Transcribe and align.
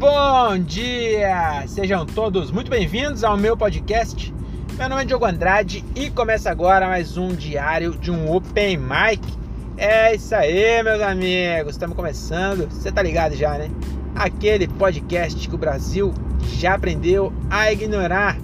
Bom 0.00 0.56
dia! 0.56 1.62
Sejam 1.66 2.06
todos 2.06 2.50
muito 2.50 2.70
bem-vindos 2.70 3.22
ao 3.22 3.36
meu 3.36 3.54
podcast. 3.54 4.32
Meu 4.78 4.88
nome 4.88 5.02
é 5.02 5.04
Diogo 5.04 5.26
Andrade 5.26 5.84
e 5.94 6.08
começa 6.08 6.50
agora 6.50 6.88
mais 6.88 7.18
um 7.18 7.28
diário 7.28 7.90
de 7.98 8.10
um 8.10 8.34
Open 8.34 8.78
Mic. 8.78 9.20
É 9.76 10.14
isso 10.14 10.34
aí, 10.34 10.82
meus 10.82 11.02
amigos, 11.02 11.72
estamos 11.72 11.94
começando. 11.94 12.66
Você 12.70 12.90
tá 12.90 13.02
ligado 13.02 13.36
já, 13.36 13.58
né? 13.58 13.70
Aquele 14.14 14.66
podcast 14.66 15.46
que 15.46 15.54
o 15.54 15.58
Brasil 15.58 16.14
já 16.54 16.76
aprendeu 16.76 17.30
a 17.50 17.70
ignorar. 17.70 18.38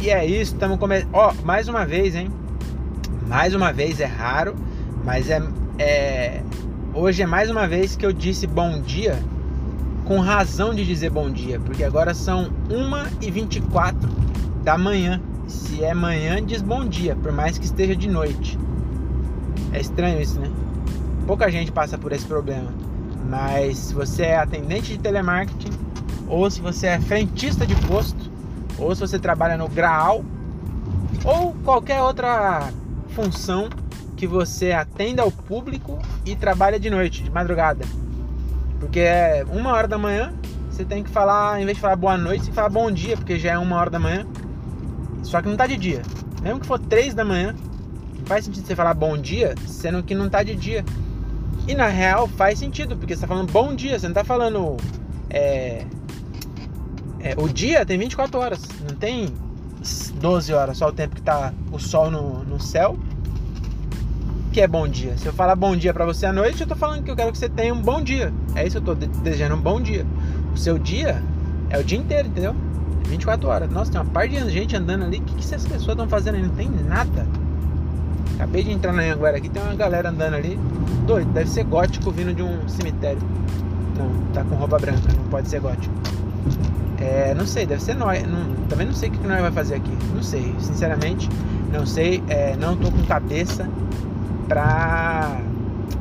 E 0.00 0.08
é 0.08 0.24
isso, 0.24 0.54
estamos 0.54 0.78
começando. 0.78 1.10
Ó, 1.12 1.34
mais 1.44 1.68
uma 1.68 1.84
vez, 1.84 2.14
hein? 2.14 2.32
Mais 3.26 3.54
uma 3.54 3.70
vez, 3.70 4.00
é 4.00 4.06
raro, 4.06 4.56
mas 5.04 5.28
é, 5.28 5.42
é. 5.78 6.40
Hoje 6.94 7.22
é 7.22 7.26
mais 7.26 7.50
uma 7.50 7.68
vez 7.68 7.96
que 7.96 8.06
eu 8.06 8.14
disse 8.14 8.46
bom 8.46 8.80
dia 8.80 9.22
com 10.06 10.20
razão 10.20 10.72
de 10.72 10.86
dizer 10.86 11.10
bom 11.10 11.28
dia, 11.28 11.58
porque 11.58 11.82
agora 11.82 12.14
são 12.14 12.48
1h24 12.70 13.94
da 14.62 14.78
manhã. 14.78 15.20
Se 15.48 15.82
é 15.82 15.92
manhã, 15.92 16.44
diz 16.44 16.62
bom 16.62 16.84
dia, 16.86 17.16
por 17.16 17.32
mais 17.32 17.58
que 17.58 17.64
esteja 17.64 17.94
de 17.94 18.08
noite. 18.08 18.56
É 19.72 19.80
estranho 19.80 20.20
isso, 20.20 20.38
né? 20.38 20.48
Pouca 21.26 21.50
gente 21.50 21.72
passa 21.72 21.98
por 21.98 22.12
esse 22.12 22.24
problema. 22.24 22.72
Mas 23.28 23.78
se 23.78 23.94
você 23.94 24.22
é 24.22 24.36
atendente 24.38 24.92
de 24.92 24.98
telemarketing, 24.98 25.72
ou 26.28 26.48
se 26.48 26.60
você 26.60 26.86
é 26.86 27.00
frentista 27.00 27.66
de 27.66 27.74
posto, 27.86 28.30
ou 28.78 28.94
se 28.94 29.00
você 29.00 29.18
trabalha 29.18 29.56
no 29.56 29.68
Graal, 29.68 30.24
ou 31.24 31.52
qualquer 31.64 32.00
outra 32.00 32.70
função 33.08 33.68
que 34.16 34.26
você 34.26 34.70
atenda 34.70 35.22
ao 35.22 35.32
público 35.32 35.98
e 36.24 36.36
trabalha 36.36 36.78
de 36.78 36.90
noite, 36.90 37.24
de 37.24 37.30
madrugada 37.30 37.84
porque 38.78 39.00
é 39.00 39.44
uma 39.50 39.72
hora 39.72 39.88
da 39.88 39.98
manhã, 39.98 40.32
você 40.70 40.84
tem 40.84 41.02
que 41.02 41.10
falar, 41.10 41.60
em 41.60 41.64
vez 41.64 41.76
de 41.76 41.80
falar 41.80 41.96
boa 41.96 42.16
noite, 42.16 42.44
você 42.44 42.52
falar 42.52 42.68
bom 42.68 42.90
dia, 42.90 43.16
porque 43.16 43.38
já 43.38 43.52
é 43.52 43.58
uma 43.58 43.76
hora 43.76 43.90
da 43.90 43.98
manhã. 43.98 44.26
Só 45.22 45.40
que 45.40 45.48
não 45.48 45.56
tá 45.56 45.66
de 45.66 45.76
dia. 45.76 46.02
Mesmo 46.42 46.60
que 46.60 46.66
for 46.66 46.78
três 46.78 47.14
da 47.14 47.24
manhã, 47.24 47.54
não 48.18 48.26
faz 48.26 48.44
sentido 48.44 48.66
você 48.66 48.76
falar 48.76 48.94
bom 48.94 49.16
dia, 49.16 49.54
sendo 49.66 50.02
que 50.02 50.14
não 50.14 50.28
tá 50.28 50.42
de 50.42 50.54
dia. 50.54 50.84
E 51.66 51.74
na 51.74 51.88
real 51.88 52.28
faz 52.28 52.58
sentido, 52.58 52.96
porque 52.96 53.14
você 53.14 53.22
tá 53.22 53.26
falando 53.26 53.50
bom 53.50 53.74
dia, 53.74 53.98
você 53.98 54.06
não 54.06 54.14
tá 54.14 54.22
falando. 54.22 54.76
É, 55.30 55.84
é, 57.20 57.34
o 57.36 57.48
dia 57.48 57.84
tem 57.84 57.98
24 57.98 58.38
horas, 58.38 58.60
não 58.88 58.94
tem 58.94 59.32
12 60.20 60.52
horas, 60.52 60.78
só 60.78 60.88
o 60.88 60.92
tempo 60.92 61.16
que 61.16 61.22
tá 61.22 61.52
o 61.72 61.78
sol 61.78 62.10
no, 62.10 62.44
no 62.44 62.60
céu 62.60 62.96
que 64.56 64.62
é 64.62 64.66
bom 64.66 64.88
dia? 64.88 65.14
Se 65.18 65.26
eu 65.26 65.34
falar 65.34 65.54
bom 65.54 65.76
dia 65.76 65.92
para 65.92 66.06
você 66.06 66.24
à 66.24 66.32
noite, 66.32 66.62
eu 66.62 66.66
tô 66.66 66.74
falando 66.74 67.02
que 67.02 67.10
eu 67.10 67.14
quero 67.14 67.30
que 67.30 67.36
você 67.36 67.46
tenha 67.46 67.74
um 67.74 67.82
bom 67.82 68.00
dia. 68.00 68.32
É 68.54 68.66
isso 68.66 68.80
que 68.80 68.88
eu 68.88 68.96
tô 68.96 69.06
desejando 69.06 69.54
um 69.54 69.60
bom 69.60 69.78
dia. 69.78 70.06
O 70.54 70.56
seu 70.56 70.78
dia 70.78 71.22
é 71.68 71.78
o 71.78 71.84
dia 71.84 71.98
inteiro, 71.98 72.28
entendeu? 72.28 72.56
24 73.06 73.50
horas. 73.50 73.70
Nossa, 73.70 73.92
tem 73.92 74.00
uma 74.00 74.10
par 74.10 74.26
de 74.26 74.36
gente 74.48 74.74
andando 74.74 75.04
ali. 75.04 75.18
O 75.18 75.20
que, 75.20 75.34
que 75.34 75.40
essas 75.40 75.62
pessoas 75.62 75.88
estão 75.88 76.08
fazendo 76.08 76.36
aí? 76.36 76.42
Não 76.42 76.54
tem 76.54 76.70
nada. 76.70 77.26
Acabei 78.36 78.64
de 78.64 78.70
entrar 78.70 78.94
na 78.94 79.02
Anguera 79.02 79.36
aqui, 79.36 79.50
tem 79.50 79.62
uma 79.62 79.74
galera 79.74 80.08
andando 80.08 80.36
ali. 80.36 80.58
Doido, 81.06 81.30
deve 81.32 81.50
ser 81.50 81.64
gótico 81.64 82.10
vindo 82.10 82.32
de 82.32 82.42
um 82.42 82.66
cemitério. 82.66 83.20
Não, 83.98 84.32
tá 84.32 84.42
com 84.42 84.54
roupa 84.54 84.78
branca, 84.78 85.12
não 85.14 85.24
pode 85.24 85.50
ser 85.50 85.60
gótico. 85.60 85.94
É, 86.98 87.34
não 87.34 87.46
sei, 87.46 87.66
deve 87.66 87.82
ser 87.82 87.94
nós. 87.94 88.22
Também 88.70 88.86
não 88.86 88.94
sei 88.94 89.10
o 89.10 89.12
que 89.12 89.26
nós 89.28 89.38
vai 89.38 89.52
fazer 89.52 89.74
aqui. 89.74 89.92
Não 90.14 90.22
sei, 90.22 90.54
sinceramente, 90.60 91.28
não 91.70 91.84
sei. 91.84 92.22
É, 92.26 92.56
não 92.56 92.74
tô 92.74 92.90
com 92.90 93.02
cabeça 93.02 93.68
pra 94.46 95.38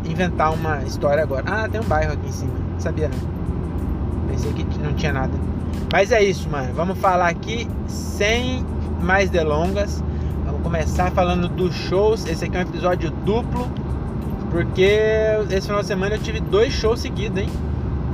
inventar 0.06 0.54
uma 0.54 0.84
história 0.84 1.24
agora. 1.24 1.44
Ah, 1.46 1.68
tem 1.70 1.82
um 1.82 1.86
bairro 1.86 2.14
aqui 2.14 2.28
em 2.28 2.32
cima. 2.32 2.54
Sabia 2.80 3.10
não? 3.10 4.30
Pensei 4.30 4.54
que 4.54 4.64
não 4.80 4.94
tinha 4.94 5.14
nada. 5.14 5.34
Mas 5.92 6.12
é 6.12 6.24
isso, 6.24 6.50
mano. 6.50 6.74
Vamos 6.74 6.97
falar 6.97 7.30
aqui 7.30 7.68
sem 7.88 8.66
mais 9.02 9.30
delongas. 9.30 10.03
Vamos 10.46 10.62
começar 10.62 11.12
falando 11.12 11.47
dos 11.47 11.74
shows. 11.74 12.25
Esse 12.25 12.46
aqui 12.46 12.56
é 12.58 12.59
um 12.59 12.64
episódio 12.64 13.12
duplo. 13.12 13.68
Porque 14.52 15.00
esse 15.50 15.68
final 15.68 15.81
de 15.81 15.88
semana 15.88 16.16
eu 16.16 16.19
tive 16.19 16.40
dois 16.40 16.74
shows 16.74 17.02
seguidos, 17.02 17.42
hein? 17.42 17.50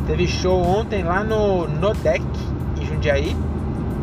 Teve 0.08 0.28
show 0.28 0.60
ontem 0.62 1.04
lá 1.04 1.24
no 1.24 1.68
Nodec, 1.68 2.24
em 2.80 2.86
Jundiaí. 2.86 3.36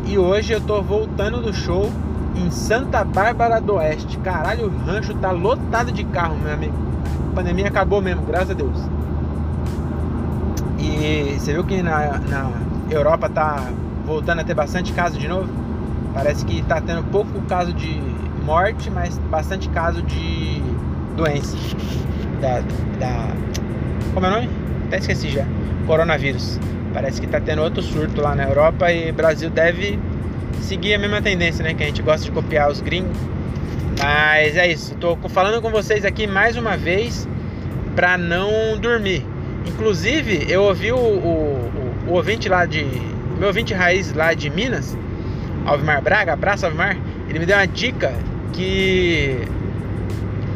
E 0.05 0.17
hoje 0.17 0.53
eu 0.53 0.61
tô 0.61 0.81
voltando 0.81 1.41
do 1.41 1.53
show 1.53 1.91
em 2.35 2.51
Santa 2.51 3.03
Bárbara 3.03 3.59
do 3.59 3.75
Oeste. 3.75 4.17
Caralho, 4.19 4.67
o 4.67 4.85
rancho 4.85 5.13
tá 5.15 5.31
lotado 5.31 5.91
de 5.91 6.03
carro, 6.05 6.37
meu 6.37 6.53
amigo. 6.53 6.73
A 7.31 7.35
pandemia 7.35 7.67
acabou 7.67 8.01
mesmo, 8.01 8.23
graças 8.23 8.51
a 8.51 8.53
Deus. 8.53 8.77
E 10.79 11.37
você 11.37 11.53
viu 11.53 11.63
que 11.63 11.81
na, 11.81 12.19
na 12.19 12.51
Europa 12.89 13.29
tá 13.29 13.71
voltando 14.05 14.39
a 14.39 14.43
ter 14.43 14.53
bastante 14.53 14.93
caso 14.93 15.17
de 15.19 15.27
novo? 15.27 15.49
Parece 16.13 16.45
que 16.45 16.61
tá 16.63 16.81
tendo 16.81 17.03
pouco 17.11 17.41
caso 17.41 17.73
de 17.73 18.01
morte, 18.43 18.89
mas 18.89 19.17
bastante 19.29 19.69
caso 19.69 20.01
de 20.01 20.61
doença. 21.15 21.55
Da, 22.41 22.61
da. 22.99 23.27
Como 24.13 24.25
é 24.25 24.29
o 24.29 24.31
nome? 24.31 24.49
Até 24.87 24.97
esqueci 24.97 25.29
já. 25.29 25.45
Coronavírus. 25.85 26.59
Parece 26.93 27.21
que 27.21 27.27
tá 27.27 27.39
tendo 27.39 27.61
outro 27.61 27.83
surto 27.83 28.21
lá 28.21 28.33
na 28.33 28.43
Europa 28.43 28.91
e 28.91 29.11
Brasil 29.11 29.49
deve 29.49 29.99
seguir 30.61 30.93
a 30.93 30.99
mesma 30.99 31.21
tendência, 31.21 31.63
né? 31.63 31.73
Que 31.73 31.83
a 31.83 31.85
gente 31.85 32.01
gosta 32.01 32.25
de 32.25 32.31
copiar 32.31 32.69
os 32.69 32.81
gringos. 32.81 33.17
Mas 34.01 34.55
é 34.55 34.71
isso, 34.71 34.95
tô 34.95 35.17
falando 35.27 35.61
com 35.61 35.69
vocês 35.69 36.05
aqui 36.05 36.25
mais 36.25 36.55
uma 36.55 36.77
vez 36.77 37.27
para 37.95 38.17
não 38.17 38.77
dormir. 38.79 39.25
Inclusive, 39.67 40.45
eu 40.49 40.63
ouvi 40.63 40.91
o, 40.91 40.97
o, 40.97 41.71
o, 42.07 42.13
ouvinte 42.13 42.47
lá 42.47 42.65
de. 42.65 42.85
Meu 43.37 43.47
ouvinte 43.47 43.73
raiz 43.73 44.13
lá 44.13 44.33
de 44.33 44.49
Minas, 44.49 44.97
Alvimar 45.65 46.01
Braga, 46.01 46.33
abraço 46.33 46.65
Alvimar, 46.65 46.97
ele 47.27 47.39
me 47.39 47.45
deu 47.45 47.57
uma 47.57 47.67
dica 47.67 48.13
que. 48.53 49.37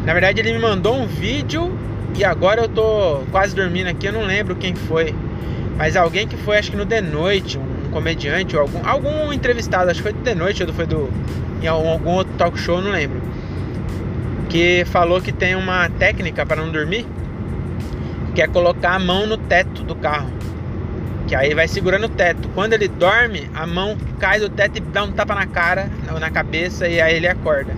Na 0.05 0.13
verdade, 0.13 0.39
ele 0.39 0.53
me 0.53 0.59
mandou 0.59 0.95
um 0.95 1.05
vídeo 1.05 1.77
e 2.15 2.23
agora 2.23 2.61
eu 2.61 2.69
tô 2.69 3.23
quase 3.31 3.55
dormindo 3.55 3.87
aqui, 3.87 4.05
eu 4.05 4.13
não 4.13 4.23
lembro 4.23 4.55
quem 4.55 4.73
foi. 4.73 5.13
Mas 5.77 5.97
alguém 5.97 6.27
que 6.27 6.37
foi, 6.37 6.57
acho 6.57 6.71
que 6.71 6.77
no 6.77 6.85
The 6.85 7.01
Noite, 7.01 7.57
um 7.57 7.72
comediante 7.93 8.55
ou 8.57 8.63
algum, 8.63 8.85
algum 8.85 9.31
entrevistado, 9.31 9.89
acho 9.89 10.03
que 10.03 10.11
foi 10.11 10.13
de 10.13 10.35
noite 10.35 10.63
ou 10.63 10.73
foi 10.73 10.85
do 10.85 11.09
em 11.61 11.67
algum 11.67 12.11
outro 12.11 12.33
talk 12.37 12.59
show, 12.59 12.81
não 12.81 12.91
lembro. 12.91 13.21
Que 14.49 14.83
falou 14.85 15.21
que 15.21 15.31
tem 15.31 15.55
uma 15.55 15.89
técnica 15.89 16.45
para 16.45 16.61
não 16.61 16.69
dormir, 16.69 17.07
que 18.35 18.41
é 18.41 18.47
colocar 18.47 18.95
a 18.95 18.99
mão 18.99 19.25
no 19.25 19.37
teto 19.37 19.81
do 19.83 19.95
carro. 19.95 20.29
Que 21.25 21.35
aí 21.35 21.53
vai 21.53 21.67
segurando 21.69 22.05
o 22.07 22.09
teto. 22.09 22.49
Quando 22.49 22.73
ele 22.73 22.89
dorme, 22.89 23.49
a 23.55 23.65
mão 23.65 23.97
cai 24.19 24.41
do 24.41 24.49
teto 24.49 24.77
e 24.77 24.81
dá 24.81 25.03
um 25.03 25.11
tapa 25.13 25.33
na 25.33 25.47
cara, 25.47 25.89
na 26.19 26.29
cabeça 26.29 26.87
e 26.87 26.99
aí 26.99 27.15
ele 27.15 27.27
acorda. 27.27 27.73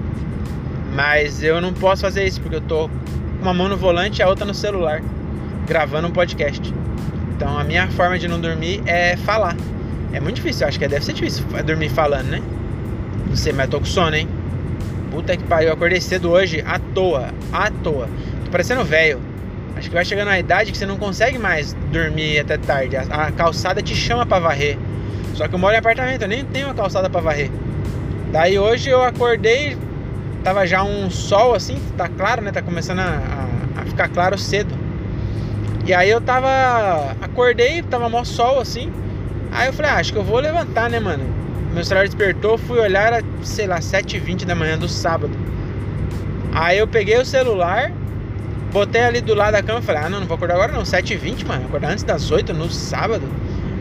Mas 0.95 1.43
eu 1.43 1.61
não 1.61 1.71
posso 1.71 2.01
fazer 2.01 2.25
isso 2.25 2.41
porque 2.41 2.55
eu 2.55 2.61
tô 2.61 2.89
com 2.89 3.43
uma 3.43 3.53
mão 3.53 3.69
no 3.69 3.77
volante 3.77 4.19
e 4.19 4.23
a 4.23 4.27
outra 4.27 4.45
no 4.45 4.53
celular, 4.53 5.01
gravando 5.67 6.07
um 6.07 6.11
podcast. 6.11 6.73
Então 7.35 7.55
a 7.55 7.63
minha 7.63 7.87
forma 7.89 8.17
de 8.17 8.27
não 8.27 8.39
dormir 8.39 8.81
é 8.87 9.15
falar. 9.17 9.55
É 10.15 10.19
muito 10.21 10.37
difícil, 10.37 10.65
acho 10.65 10.79
que 10.79 10.87
deve 10.87 11.03
ser 11.03 11.11
difícil 11.11 11.43
dormir 11.65 11.89
falando, 11.89 12.27
né? 12.27 12.41
Não 13.27 13.35
sei, 13.35 13.51
mas 13.51 13.67
tô 13.67 13.79
com 13.79 13.85
sono, 13.85 14.15
hein? 14.15 14.29
Puta 15.11 15.35
que 15.35 15.43
pariu, 15.43 15.67
eu 15.67 15.73
acordei 15.73 15.99
cedo 15.99 16.31
hoje 16.31 16.63
à 16.65 16.79
toa, 16.79 17.33
à 17.51 17.69
toa. 17.69 18.07
Tô 18.45 18.49
parecendo 18.49 18.85
velho. 18.85 19.19
Acho 19.75 19.89
que 19.89 19.93
vai 19.93 20.05
chegando 20.05 20.29
a 20.29 20.39
idade 20.39 20.71
que 20.71 20.77
você 20.77 20.85
não 20.85 20.95
consegue 20.95 21.37
mais 21.37 21.73
dormir 21.91 22.39
até 22.39 22.57
tarde. 22.57 22.95
A, 22.95 23.01
a 23.01 23.31
calçada 23.33 23.81
te 23.81 23.93
chama 23.93 24.25
pra 24.25 24.39
varrer. 24.39 24.77
Só 25.33 25.49
que 25.49 25.55
eu 25.55 25.59
moro 25.59 25.75
em 25.75 25.79
apartamento, 25.79 26.21
eu 26.21 26.29
nem 26.29 26.45
tenho 26.45 26.67
uma 26.67 26.73
calçada 26.73 27.09
pra 27.09 27.19
varrer. 27.19 27.51
Daí 28.31 28.57
hoje 28.57 28.89
eu 28.89 29.03
acordei, 29.03 29.77
tava 30.45 30.65
já 30.65 30.81
um 30.81 31.09
sol 31.09 31.53
assim, 31.53 31.77
tá 31.97 32.07
claro, 32.07 32.41
né? 32.41 32.53
Tá 32.53 32.61
começando 32.61 32.99
a, 32.99 33.19
a, 33.75 33.81
a 33.81 33.85
ficar 33.85 34.07
claro 34.07 34.37
cedo. 34.37 34.73
E 35.85 35.93
aí 35.93 36.09
eu 36.09 36.21
tava. 36.21 37.17
Acordei, 37.21 37.83
tava 37.83 38.07
mó 38.07 38.23
sol 38.23 38.61
assim. 38.61 38.89
Aí 39.55 39.67
eu 39.67 39.73
falei, 39.73 39.91
ah, 39.91 39.95
acho 39.95 40.11
que 40.11 40.19
eu 40.19 40.23
vou 40.23 40.37
levantar, 40.39 40.89
né, 40.89 40.99
mano? 40.99 41.23
Meu 41.73 41.81
celular 41.83 42.05
despertou, 42.05 42.57
fui 42.57 42.77
olhar, 42.77 43.13
era, 43.13 43.23
sei 43.41 43.65
lá, 43.65 43.79
7h20 43.79 44.43
da 44.43 44.53
manhã 44.53 44.77
do 44.77 44.89
sábado. 44.89 45.31
Aí 46.53 46.77
eu 46.77 46.85
peguei 46.85 47.17
o 47.17 47.25
celular, 47.25 47.89
botei 48.73 49.01
ali 49.01 49.21
do 49.21 49.33
lado 49.33 49.53
da 49.53 49.63
cama 49.63 49.79
e 49.79 49.81
falei, 49.81 50.03
ah, 50.03 50.09
não, 50.09 50.19
não 50.19 50.27
vou 50.27 50.35
acordar 50.35 50.55
agora 50.55 50.73
não, 50.73 50.83
7h20, 50.83 51.47
mano, 51.47 51.65
acordar 51.65 51.91
antes 51.91 52.03
das 52.03 52.29
8 52.31 52.53
no 52.53 52.69
sábado. 52.69 53.23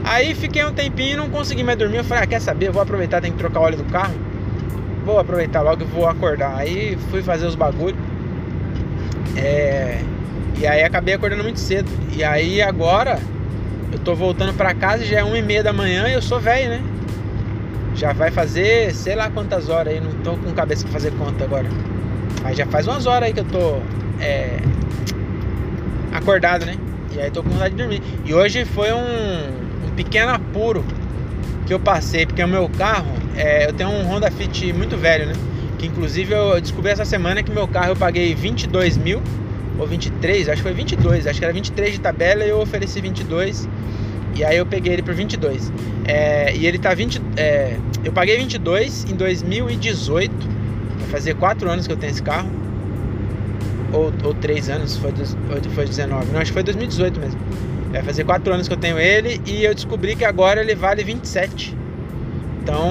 Aí 0.04 0.32
fiquei 0.36 0.64
um 0.64 0.72
tempinho 0.72 1.14
e 1.14 1.16
não 1.16 1.28
consegui 1.28 1.64
mais 1.64 1.76
dormir. 1.76 1.96
Eu 1.96 2.04
falei, 2.04 2.22
ah, 2.22 2.26
quer 2.26 2.40
saber? 2.40 2.68
Eu 2.68 2.72
vou 2.72 2.82
aproveitar, 2.82 3.20
tem 3.20 3.32
que 3.32 3.38
trocar 3.38 3.58
o 3.58 3.62
óleo 3.64 3.78
do 3.78 3.84
carro. 3.84 4.14
Vou 5.04 5.18
aproveitar 5.18 5.60
logo 5.62 5.82
e 5.82 5.86
vou 5.86 6.06
acordar. 6.06 6.56
Aí 6.56 6.96
fui 7.10 7.20
fazer 7.20 7.46
os 7.46 7.56
bagulhos. 7.56 7.98
É... 9.36 10.00
E 10.56 10.66
aí 10.66 10.84
acabei 10.84 11.14
acordando 11.14 11.42
muito 11.42 11.58
cedo. 11.58 11.90
E 12.12 12.22
aí 12.22 12.62
agora 12.62 13.18
eu 13.94 13.98
tô 14.00 14.14
voltando 14.14 14.52
para 14.54 14.74
casa, 14.74 15.04
já 15.04 15.20
é 15.20 15.24
uma 15.24 15.38
e 15.38 15.42
meia 15.42 15.62
da 15.62 15.72
manhã 15.72 16.08
e 16.08 16.14
eu 16.14 16.20
sou 16.20 16.40
velho, 16.40 16.68
né? 16.68 16.82
Já 17.94 18.12
vai 18.12 18.28
fazer 18.28 18.92
sei 18.92 19.14
lá 19.14 19.30
quantas 19.30 19.68
horas 19.68 19.94
aí, 19.94 20.00
não 20.00 20.10
tô 20.14 20.36
com 20.36 20.52
cabeça 20.52 20.82
pra 20.82 20.92
fazer 20.94 21.12
conta 21.12 21.44
agora. 21.44 21.68
Mas 22.42 22.56
já 22.56 22.66
faz 22.66 22.88
umas 22.88 23.06
horas 23.06 23.28
aí 23.28 23.32
que 23.32 23.38
eu 23.38 23.44
tô 23.44 23.78
é, 24.20 24.58
acordado, 26.12 26.66
né? 26.66 26.74
E 27.14 27.20
aí 27.20 27.30
tô 27.30 27.40
com 27.44 27.50
vontade 27.50 27.76
de 27.76 27.80
dormir. 27.80 28.02
E 28.24 28.34
hoje 28.34 28.64
foi 28.64 28.92
um, 28.92 29.86
um 29.86 29.90
pequeno 29.94 30.32
apuro 30.32 30.84
que 31.64 31.72
eu 31.72 31.78
passei, 31.78 32.26
porque 32.26 32.42
o 32.42 32.48
meu 32.48 32.68
carro, 32.68 33.12
é, 33.36 33.68
eu 33.68 33.72
tenho 33.72 33.90
um 33.90 34.02
Honda 34.02 34.28
Fit 34.28 34.72
muito 34.72 34.96
velho, 34.96 35.26
né? 35.26 35.34
Que 35.78 35.86
inclusive 35.86 36.34
eu 36.34 36.60
descobri 36.60 36.90
essa 36.90 37.04
semana 37.04 37.44
que 37.44 37.52
meu 37.52 37.68
carro 37.68 37.90
eu 37.90 37.96
paguei 37.96 38.34
22 38.34 38.98
mil 38.98 39.22
ou 39.78 39.86
23, 39.86 40.48
acho 40.48 40.56
que 40.56 40.62
foi 40.62 40.72
22, 40.72 41.26
acho 41.26 41.38
que 41.38 41.44
era 41.44 41.54
23 41.54 41.92
de 41.92 42.00
tabela 42.00 42.44
e 42.44 42.50
eu 42.50 42.60
ofereci 42.60 43.00
22 43.00 43.68
e 44.36 44.44
aí 44.44 44.56
eu 44.56 44.66
peguei 44.66 44.92
ele 44.92 45.02
por 45.02 45.14
22. 45.14 45.72
É, 46.06 46.54
e 46.54 46.66
ele 46.66 46.78
tá 46.78 46.92
20, 46.92 47.20
é, 47.36 47.76
eu 48.04 48.12
paguei 48.12 48.36
22 48.36 49.04
em 49.04 49.14
2018, 49.14 50.32
vai 50.98 51.08
fazer 51.08 51.34
4 51.34 51.70
anos 51.70 51.86
que 51.86 51.92
eu 51.92 51.96
tenho 51.96 52.10
esse 52.10 52.22
carro, 52.22 52.50
ou, 53.92 54.12
ou 54.24 54.34
3 54.34 54.68
anos, 54.70 54.96
foi, 54.96 55.12
foi 55.74 55.86
19, 55.86 56.32
não, 56.32 56.40
acho 56.40 56.50
que 56.50 56.54
foi 56.54 56.62
2018 56.62 57.20
mesmo. 57.20 57.40
Vai 57.92 58.02
fazer 58.02 58.24
4 58.24 58.52
anos 58.52 58.66
que 58.66 58.74
eu 58.74 58.78
tenho 58.78 58.98
ele 58.98 59.40
e 59.46 59.64
eu 59.64 59.72
descobri 59.72 60.16
que 60.16 60.24
agora 60.24 60.60
ele 60.60 60.74
vale 60.74 61.04
27. 61.04 61.76
Então 62.60 62.90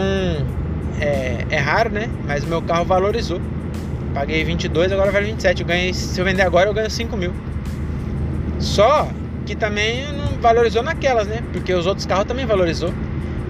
é, 1.02 1.46
é 1.50 1.58
raro, 1.58 1.90
né? 1.92 2.10
Mas 2.26 2.46
o 2.46 2.48
meu 2.48 2.62
carro 2.62 2.86
valorizou. 2.86 3.42
Paguei 4.14 4.44
22, 4.44 4.92
agora 4.92 5.12
vale 5.12 5.28
27. 5.28 5.62
Eu 5.62 5.68
ganhei, 5.68 5.94
se 5.94 6.20
eu 6.20 6.26
vender 6.26 6.44
agora, 6.44 6.70
eu 6.70 6.74
ganho 6.74 6.90
5 6.90 7.18
mil. 7.18 7.34
Só 8.60 9.08
que 9.46 9.56
também 9.56 10.06
não 10.14 10.40
valorizou 10.40 10.84
naquelas, 10.84 11.28
né? 11.28 11.42
Porque 11.52 11.74
os 11.74 11.86
outros 11.88 12.06
carros 12.06 12.26
também 12.26 12.46
valorizou. 12.46 12.94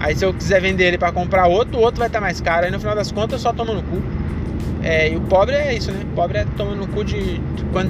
Aí 0.00 0.14
se 0.16 0.24
eu 0.24 0.34
quiser 0.34 0.60
vender 0.60 0.84
ele 0.84 0.98
para 0.98 1.12
comprar 1.12 1.46
outro, 1.46 1.78
o 1.78 1.80
outro 1.80 1.98
vai 1.98 2.08
estar 2.08 2.18
tá 2.18 2.24
mais 2.24 2.40
caro. 2.40 2.64
Aí 2.64 2.70
no 2.70 2.78
final 2.78 2.94
das 2.94 3.12
contas 3.12 3.32
eu 3.32 3.38
só 3.38 3.52
tomo 3.52 3.74
no 3.74 3.82
cu. 3.82 4.02
É, 4.82 5.10
e 5.10 5.16
o 5.16 5.20
pobre 5.22 5.54
é 5.54 5.74
isso, 5.74 5.90
né? 5.92 6.00
O 6.02 6.14
pobre 6.14 6.38
é 6.38 6.46
tomando 6.56 6.76
no 6.76 6.88
cu 6.88 7.04
de. 7.04 7.40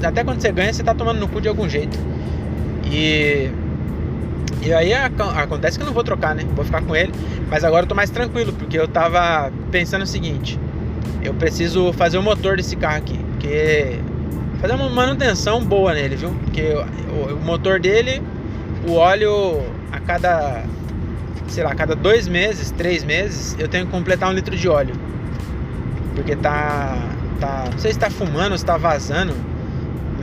Até 0.06 0.22
quando 0.22 0.40
você 0.40 0.52
ganha, 0.52 0.72
você 0.72 0.82
tá 0.82 0.94
tomando 0.94 1.18
no 1.18 1.28
cu 1.28 1.40
de 1.40 1.48
algum 1.48 1.68
jeito. 1.68 1.98
E. 2.90 3.50
E 4.62 4.72
aí 4.72 4.94
acontece 4.94 5.76
que 5.76 5.82
eu 5.82 5.86
não 5.86 5.92
vou 5.92 6.04
trocar, 6.04 6.34
né? 6.34 6.44
Vou 6.54 6.64
ficar 6.64 6.82
com 6.82 6.94
ele. 6.94 7.12
Mas 7.50 7.64
agora 7.64 7.84
eu 7.84 7.88
tô 7.88 7.94
mais 7.94 8.10
tranquilo, 8.10 8.52
porque 8.52 8.78
eu 8.78 8.88
tava 8.88 9.52
pensando 9.70 10.02
o 10.02 10.06
seguinte: 10.06 10.58
eu 11.22 11.32
preciso 11.34 11.92
fazer 11.92 12.18
o 12.18 12.22
motor 12.22 12.56
desse 12.56 12.76
carro 12.76 12.98
aqui. 12.98 13.18
Porque. 13.32 13.98
Fazer 14.60 14.74
uma 14.74 14.88
manutenção 14.88 15.62
boa 15.62 15.92
nele, 15.92 16.16
viu? 16.16 16.30
Porque 16.44 16.74
o, 17.32 17.36
motor 17.44 17.78
dele, 17.78 18.22
o 18.86 18.92
óleo 18.94 19.62
a 19.90 20.00
cada. 20.00 20.64
Sei 21.48 21.62
lá, 21.62 21.72
a 21.72 21.74
cada 21.74 21.94
dois 21.94 22.26
meses, 22.26 22.70
três 22.70 23.04
meses, 23.04 23.56
eu 23.58 23.68
tenho 23.68 23.86
que 23.86 23.92
completar 23.92 24.30
um 24.30 24.32
litro 24.32 24.56
de 24.56 24.68
óleo. 24.68 24.94
Porque 26.14 26.36
tá. 26.36 26.96
tá 27.40 27.64
não 27.70 27.78
sei 27.78 27.92
se 27.92 27.98
tá 27.98 28.10
fumando 28.10 28.56
se 28.56 28.64
tá 28.64 28.76
vazando. 28.76 29.34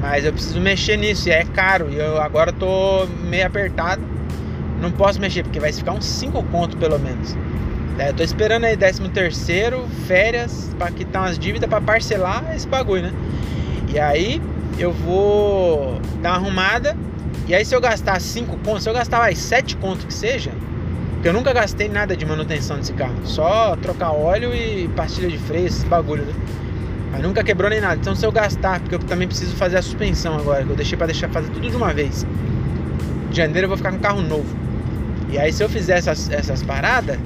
Mas 0.01 0.25
eu 0.25 0.33
preciso 0.33 0.59
mexer 0.59 0.97
nisso 0.97 1.29
e 1.29 1.31
é 1.31 1.43
caro. 1.43 1.89
E 1.91 1.97
eu 1.97 2.19
agora 2.19 2.51
tô 2.51 3.05
meio 3.29 3.45
apertado. 3.45 4.01
Não 4.81 4.91
posso 4.91 5.21
mexer, 5.21 5.43
porque 5.43 5.59
vai 5.59 5.71
ficar 5.71 5.91
uns 5.91 6.05
5 6.05 6.41
conto 6.45 6.75
pelo 6.77 6.97
menos. 6.97 7.37
É, 8.01 8.11
tô 8.11 8.23
esperando 8.23 8.63
aí 8.63 8.75
13 8.75 9.09
terceiro, 9.09 9.87
férias, 10.07 10.71
para 10.75 10.89
quitar 10.89 11.21
umas 11.21 11.37
dívidas 11.37 11.69
para 11.69 11.79
parcelar 11.79 12.43
esse 12.55 12.67
bagulho, 12.67 13.03
né? 13.03 13.13
E 13.93 13.99
aí 13.99 14.41
eu 14.79 14.91
vou 14.91 16.01
dar 16.19 16.31
uma 16.31 16.37
arrumada. 16.37 16.97
E 17.47 17.53
aí 17.53 17.63
se 17.63 17.75
eu 17.75 17.79
gastar 17.79 18.19
5 18.19 18.57
contos, 18.65 18.81
se 18.81 18.89
eu 18.89 18.93
gastar 18.95 19.19
mais 19.19 19.37
7 19.37 19.77
contos 19.77 20.03
que 20.03 20.13
seja, 20.15 20.49
porque 21.13 21.29
eu 21.29 21.33
nunca 21.33 21.53
gastei 21.53 21.89
nada 21.89 22.17
de 22.17 22.25
manutenção 22.25 22.77
desse 22.77 22.91
carro. 22.93 23.13
Só 23.23 23.75
trocar 23.75 24.09
óleo 24.09 24.51
e 24.51 24.87
pastilha 24.95 25.29
de 25.29 25.37
freio, 25.37 25.67
esse 25.67 25.85
bagulho, 25.85 26.25
né? 26.25 26.33
Mas 27.11 27.21
nunca 27.21 27.43
quebrou 27.43 27.69
nem 27.69 27.81
nada. 27.81 27.97
Então 28.01 28.15
se 28.15 28.25
eu 28.25 28.31
gastar, 28.31 28.79
porque 28.79 28.95
eu 28.95 28.99
também 28.99 29.27
preciso 29.27 29.55
fazer 29.55 29.77
a 29.77 29.81
suspensão 29.83 30.39
agora, 30.39 30.63
que 30.63 30.71
eu 30.71 30.75
deixei 30.75 30.97
para 30.97 31.05
deixar 31.05 31.29
fazer 31.29 31.51
tudo 31.51 31.69
de 31.69 31.75
uma 31.75 31.93
vez. 31.93 32.25
De 33.29 33.37
janeiro 33.37 33.65
eu 33.65 33.69
vou 33.69 33.77
ficar 33.77 33.91
com 33.91 33.99
carro 33.99 34.23
novo. 34.23 34.57
E 35.29 35.37
aí 35.37 35.53
se 35.53 35.63
eu 35.63 35.69
fizer 35.69 35.99
essas, 35.99 36.31
essas 36.31 36.63
paradas, 36.63 37.19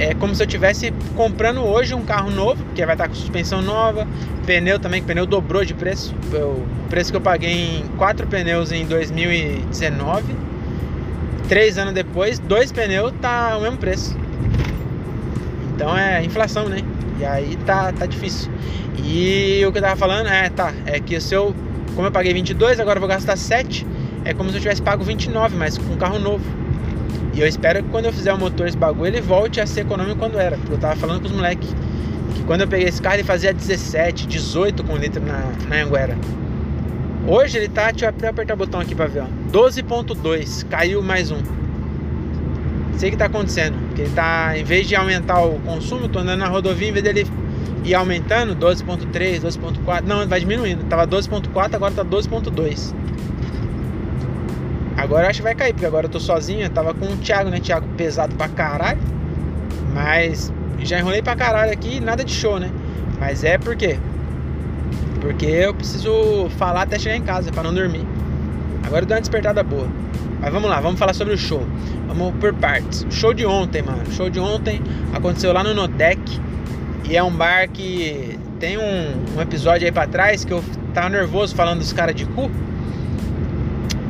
é 0.00 0.14
como 0.14 0.34
se 0.34 0.42
eu 0.42 0.46
tivesse 0.46 0.92
comprando 1.14 1.60
hoje 1.60 1.94
um 1.94 2.02
carro 2.02 2.30
novo, 2.30 2.64
porque 2.64 2.84
vai 2.86 2.94
estar 2.94 3.06
com 3.06 3.14
suspensão 3.14 3.60
nova, 3.60 4.08
pneu 4.46 4.78
também, 4.78 5.02
que 5.02 5.06
pneu 5.06 5.26
dobrou 5.26 5.62
de 5.62 5.74
preço. 5.74 6.14
O 6.32 6.88
preço 6.88 7.10
que 7.10 7.16
eu 7.18 7.20
paguei 7.20 7.52
em 7.52 7.84
quatro 7.98 8.26
pneus 8.26 8.72
em 8.72 8.86
2019, 8.86 10.24
três 11.48 11.76
anos 11.76 11.92
depois, 11.92 12.38
dois 12.38 12.72
pneus 12.72 13.12
tá 13.20 13.58
o 13.58 13.60
mesmo 13.60 13.76
preço. 13.76 14.16
Então 15.74 15.96
é 15.96 16.24
inflação, 16.24 16.66
né? 16.66 16.78
E 17.18 17.24
aí 17.24 17.56
tá, 17.66 17.92
tá 17.92 18.06
difícil. 18.06 18.50
E 19.04 19.62
o 19.66 19.70
que 19.70 19.78
eu 19.78 19.82
tava 19.82 19.96
falando 19.96 20.28
é, 20.28 20.48
tá, 20.48 20.72
é 20.86 20.98
que 20.98 21.20
se 21.20 21.34
eu, 21.34 21.54
como 21.94 22.06
eu 22.06 22.12
paguei 22.12 22.32
22, 22.32 22.80
agora 22.80 22.96
eu 22.96 23.00
vou 23.00 23.08
gastar 23.08 23.36
7, 23.36 23.86
é 24.24 24.32
como 24.32 24.48
se 24.48 24.56
eu 24.56 24.60
tivesse 24.62 24.80
pago 24.80 25.04
29, 25.04 25.56
mas 25.56 25.76
com 25.76 25.92
um 25.92 25.96
carro 25.98 26.18
novo. 26.18 26.59
E 27.32 27.40
eu 27.40 27.46
espero 27.46 27.82
que 27.82 27.88
quando 27.90 28.06
eu 28.06 28.12
fizer 28.12 28.32
o 28.32 28.38
motor 28.38 28.66
esse 28.66 28.76
bagulho, 28.76 29.06
ele 29.06 29.20
volte 29.20 29.60
a 29.60 29.66
ser 29.66 29.82
econômico 29.82 30.18
quando 30.18 30.38
era. 30.38 30.56
Porque 30.56 30.74
eu 30.74 30.78
tava 30.78 30.96
falando 30.96 31.20
com 31.20 31.26
os 31.26 31.32
moleques 31.32 31.68
que 32.34 32.42
quando 32.44 32.62
eu 32.62 32.68
peguei 32.68 32.88
esse 32.88 33.00
carro 33.00 33.16
ele 33.16 33.24
fazia 33.24 33.52
17, 33.52 34.26
18 34.26 34.82
com 34.84 34.96
litro 34.96 35.22
na, 35.24 35.52
na 35.68 35.82
Anguera. 35.84 36.16
Hoje 37.26 37.58
ele 37.58 37.68
tá, 37.68 37.90
deixa 37.90 38.06
eu 38.06 38.28
apertar 38.30 38.54
o 38.54 38.56
botão 38.56 38.80
aqui 38.80 38.94
pra 38.94 39.06
ver, 39.06 39.20
ó. 39.20 39.26
12.2, 39.52 40.66
caiu 40.68 41.02
mais 41.02 41.30
um. 41.30 41.38
Sei 42.96 43.10
que 43.10 43.16
tá 43.16 43.26
acontecendo. 43.26 43.76
Que 43.94 44.02
ele 44.02 44.10
tá, 44.10 44.58
em 44.58 44.64
vez 44.64 44.88
de 44.88 44.96
aumentar 44.96 45.40
o 45.40 45.60
consumo, 45.60 46.08
tô 46.08 46.18
andando 46.18 46.40
na 46.40 46.48
rodovia, 46.48 46.88
em 46.88 46.92
vez 46.92 47.04
dele 47.04 47.26
ir 47.84 47.94
aumentando, 47.94 48.54
12.3, 48.56 49.40
12.4, 49.40 50.02
não, 50.04 50.26
vai 50.26 50.40
diminuindo. 50.40 50.84
Tava 50.84 51.06
12.4, 51.06 51.74
agora 51.74 51.94
tá 51.94 52.04
12.2. 52.04 52.94
Agora 55.00 55.28
acho 55.28 55.38
que 55.38 55.44
vai 55.44 55.54
cair, 55.54 55.72
porque 55.72 55.86
agora 55.86 56.04
eu 56.04 56.10
tô 56.10 56.20
sozinho. 56.20 56.60
Eu 56.60 56.70
tava 56.70 56.92
com 56.92 57.06
o 57.06 57.16
Thiago, 57.16 57.48
né? 57.48 57.58
Thiago 57.58 57.86
pesado 57.96 58.34
pra 58.34 58.48
caralho. 58.48 59.00
Mas 59.94 60.52
já 60.80 60.98
enrolei 60.98 61.22
pra 61.22 61.34
caralho 61.34 61.72
aqui, 61.72 62.00
nada 62.00 62.22
de 62.22 62.32
show, 62.32 62.60
né? 62.60 62.70
Mas 63.18 63.42
é 63.42 63.56
por 63.56 63.74
quê? 63.74 63.98
Porque 65.22 65.46
eu 65.46 65.72
preciso 65.72 66.50
falar 66.58 66.82
até 66.82 66.98
chegar 66.98 67.16
em 67.16 67.22
casa, 67.22 67.50
para 67.50 67.62
não 67.62 67.72
dormir. 67.72 68.06
Agora 68.84 69.02
eu 69.02 69.06
dou 69.06 69.16
uma 69.16 69.20
despertada 69.22 69.62
boa. 69.62 69.88
Mas 70.38 70.52
vamos 70.52 70.68
lá, 70.68 70.80
vamos 70.80 70.98
falar 70.98 71.14
sobre 71.14 71.32
o 71.32 71.38
show. 71.38 71.66
Vamos 72.06 72.34
por 72.36 72.52
partes. 72.52 73.06
Show 73.10 73.32
de 73.32 73.46
ontem, 73.46 73.82
mano. 73.82 74.02
Show 74.12 74.28
de 74.28 74.38
ontem 74.38 74.82
aconteceu 75.14 75.52
lá 75.52 75.64
no 75.64 75.72
Notec. 75.72 76.20
E 77.08 77.16
é 77.16 77.22
um 77.22 77.32
bar 77.32 77.68
que 77.70 78.38
tem 78.58 78.76
um, 78.76 79.36
um 79.36 79.40
episódio 79.40 79.86
aí 79.86 79.92
pra 79.92 80.06
trás 80.06 80.44
que 80.44 80.52
eu 80.52 80.62
tava 80.92 81.08
nervoso 81.08 81.54
falando 81.54 81.78
dos 81.78 81.92
caras 81.92 82.14
de 82.14 82.26
cu. 82.26 82.50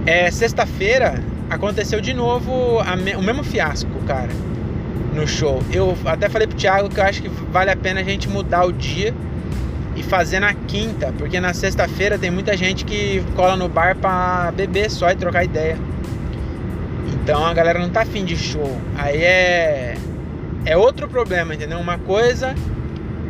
É, 0.07 0.31
sexta-feira 0.31 1.23
aconteceu 1.49 2.01
de 2.01 2.15
novo 2.15 2.81
me, 3.03 3.15
o 3.15 3.23
mesmo 3.23 3.43
fiasco, 3.45 3.91
cara, 4.07 4.31
no 5.15 5.27
show. 5.27 5.63
Eu 5.73 5.97
até 6.05 6.29
falei 6.29 6.47
pro 6.47 6.57
Thiago 6.57 6.89
que 6.89 6.99
eu 6.99 7.05
acho 7.05 7.23
que 7.23 7.29
vale 7.29 7.71
a 7.71 7.77
pena 7.77 8.01
a 8.01 8.05
gente 8.05 8.29
mudar 8.29 8.65
o 8.65 8.73
dia 8.73 9.15
e 9.97 10.03
fazer 10.03 10.41
na 10.41 10.55
quinta, 10.55 11.13
porque 11.19 11.41
na 11.41 11.53
sexta-feira 11.53 12.19
tem 12.19 12.31
muita 12.31 12.57
gente 12.57 12.85
que 12.85 13.23
cola 13.35 13.57
no 13.57 13.69
bar 13.69 13.97
pra 13.97 14.53
beber 14.57 14.91
só 14.91 15.11
e 15.11 15.17
trocar 15.17 15.45
ideia. 15.45 15.77
Então 17.13 17.45
a 17.45 17.53
galera 17.53 17.79
não 17.79 17.91
tá 17.91 18.03
afim 18.03 18.25
de 18.25 18.37
show. 18.37 18.77
Aí 18.97 19.23
é. 19.23 19.97
É 20.65 20.77
outro 20.77 21.09
problema, 21.09 21.55
entendeu? 21.55 21.79
Uma 21.79 21.99
coisa 21.99 22.55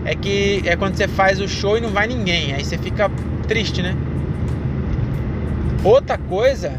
é 0.04 0.14
que 0.14 0.62
é 0.66 0.74
quando 0.76 0.96
você 0.96 1.06
faz 1.06 1.40
o 1.40 1.46
show 1.46 1.78
e 1.78 1.80
não 1.80 1.90
vai 1.90 2.06
ninguém. 2.06 2.52
Aí 2.52 2.64
você 2.64 2.76
fica 2.76 3.10
triste, 3.46 3.82
né? 3.82 3.94
Outra 5.82 6.18
coisa 6.18 6.72